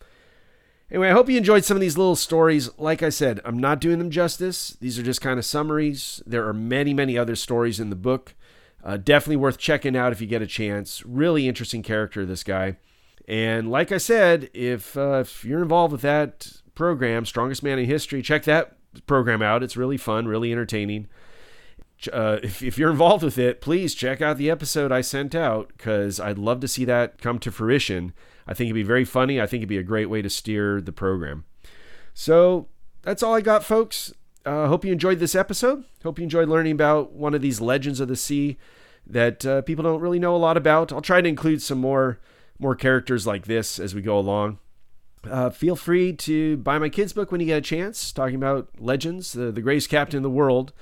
Anyway, 0.89 1.09
I 1.09 1.13
hope 1.13 1.29
you 1.29 1.37
enjoyed 1.37 1.65
some 1.65 1.75
of 1.75 1.81
these 1.81 1.97
little 1.97 2.15
stories. 2.15 2.69
Like 2.77 3.03
I 3.03 3.09
said, 3.09 3.41
I'm 3.43 3.57
not 3.57 3.81
doing 3.81 3.99
them 3.99 4.09
justice. 4.09 4.77
These 4.79 4.97
are 4.97 5.03
just 5.03 5.19
kind 5.19 5.37
of 5.37 5.45
summaries. 5.45 6.23
There 6.25 6.47
are 6.47 6.53
many, 6.53 6.93
many 6.93 7.17
other 7.17 7.35
stories 7.35 7.79
in 7.79 7.89
the 7.89 7.95
book. 7.95 8.35
Uh, 8.83 8.95
definitely 8.95 9.35
worth 9.35 9.57
checking 9.57 9.97
out 9.97 10.13
if 10.13 10.21
you 10.21 10.27
get 10.27 10.41
a 10.41 10.47
chance. 10.47 11.05
Really 11.05 11.45
interesting 11.45 11.83
character, 11.83 12.25
this 12.25 12.43
guy. 12.43 12.77
And 13.27 13.69
like 13.69 13.91
I 13.91 13.97
said, 13.97 14.49
if 14.53 14.95
uh, 14.97 15.19
if 15.21 15.43
you're 15.43 15.61
involved 15.61 15.91
with 15.91 16.01
that 16.01 16.47
program, 16.75 17.25
Strongest 17.25 17.61
Man 17.61 17.79
in 17.79 17.85
History, 17.85 18.21
check 18.21 18.43
that 18.43 18.77
program 19.05 19.41
out. 19.41 19.63
It's 19.63 19.75
really 19.75 19.97
fun, 19.97 20.27
really 20.27 20.51
entertaining. 20.51 21.07
Uh, 22.13 22.37
if, 22.43 22.61
if 22.61 22.77
you're 22.77 22.91
involved 22.91 23.23
with 23.23 23.37
it, 23.37 23.59
please 23.59 23.95
check 23.95 24.21
out 24.21 24.37
the 24.37 24.49
episode 24.49 24.91
I 24.91 25.01
sent 25.01 25.33
out 25.33 25.73
because 25.75 26.19
I'd 26.19 26.37
love 26.37 26.59
to 26.61 26.67
see 26.67 26.85
that 26.85 27.19
come 27.19 27.39
to 27.39 27.51
fruition. 27.51 28.13
I 28.47 28.53
think 28.53 28.67
it'd 28.67 28.75
be 28.75 28.83
very 28.83 29.03
funny. 29.03 29.41
I 29.41 29.47
think 29.47 29.61
it'd 29.61 29.69
be 29.69 29.79
a 29.79 29.83
great 29.83 30.09
way 30.09 30.21
to 30.21 30.29
steer 30.29 30.79
the 30.79 30.91
program. 30.91 31.43
So 32.13 32.67
that's 33.01 33.23
all 33.23 33.33
I 33.33 33.41
got, 33.41 33.63
folks. 33.63 34.13
Uh, 34.45 34.67
hope 34.67 34.85
you 34.85 34.93
enjoyed 34.93 35.19
this 35.19 35.35
episode. 35.35 35.83
Hope 36.03 36.19
you 36.19 36.23
enjoyed 36.23 36.47
learning 36.47 36.71
about 36.71 37.11
one 37.11 37.33
of 37.33 37.41
these 37.41 37.59
legends 37.59 37.99
of 37.99 38.07
the 38.07 38.15
sea 38.15 38.57
that 39.05 39.45
uh, 39.45 39.61
people 39.63 39.83
don't 39.83 39.99
really 39.99 40.19
know 40.19 40.35
a 40.35 40.37
lot 40.37 40.55
about. 40.55 40.93
I'll 40.93 41.01
try 41.01 41.19
to 41.19 41.27
include 41.27 41.61
some 41.61 41.79
more 41.79 42.19
more 42.59 42.75
characters 42.75 43.27
like 43.27 43.45
this 43.45 43.79
as 43.79 43.93
we 43.93 44.01
go 44.01 44.17
along. 44.17 44.59
Uh, 45.29 45.49
feel 45.49 45.75
free 45.75 46.13
to 46.13 46.57
buy 46.57 46.79
my 46.79 46.89
kids' 46.89 47.13
book 47.13 47.31
when 47.31 47.41
you 47.41 47.47
get 47.47 47.57
a 47.57 47.61
chance, 47.61 48.11
talking 48.11 48.35
about 48.35 48.69
legends, 48.79 49.33
the, 49.33 49.51
the 49.51 49.61
greatest 49.61 49.89
captain 49.89 50.17
in 50.17 50.23
the 50.23 50.29
world. 50.29 50.73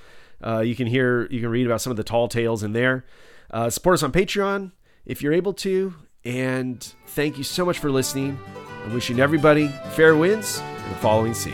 Uh, 0.46 0.60
you 0.60 0.76
can 0.76 0.88
hear, 0.88 1.28
you 1.32 1.42
can 1.42 1.50
read 1.50 1.66
about 1.66 1.82
some 1.82 1.92
of 1.92 1.98
the 1.98 2.04
tall 2.04 2.28
tales 2.28 2.64
in 2.64 2.74
there. 2.74 3.06
Uh, 3.50 3.70
support 3.70 3.96
us 3.96 4.04
on 4.04 4.12
Patreon 4.12 4.72
if 5.06 5.22
you're 5.22 5.34
able 5.34 5.54
to. 5.54 5.94
And 6.24 6.82
thank 7.08 7.38
you 7.38 7.44
so 7.44 7.66
much 7.66 7.80
for 7.80 7.92
listening. 7.92 8.38
I'm 8.84 8.94
wishing 8.94 9.20
everybody 9.20 9.68
fair 9.92 10.16
winds 10.16 10.60
in 10.60 10.90
the 10.90 10.96
following 10.96 11.34
sea. 11.34 11.54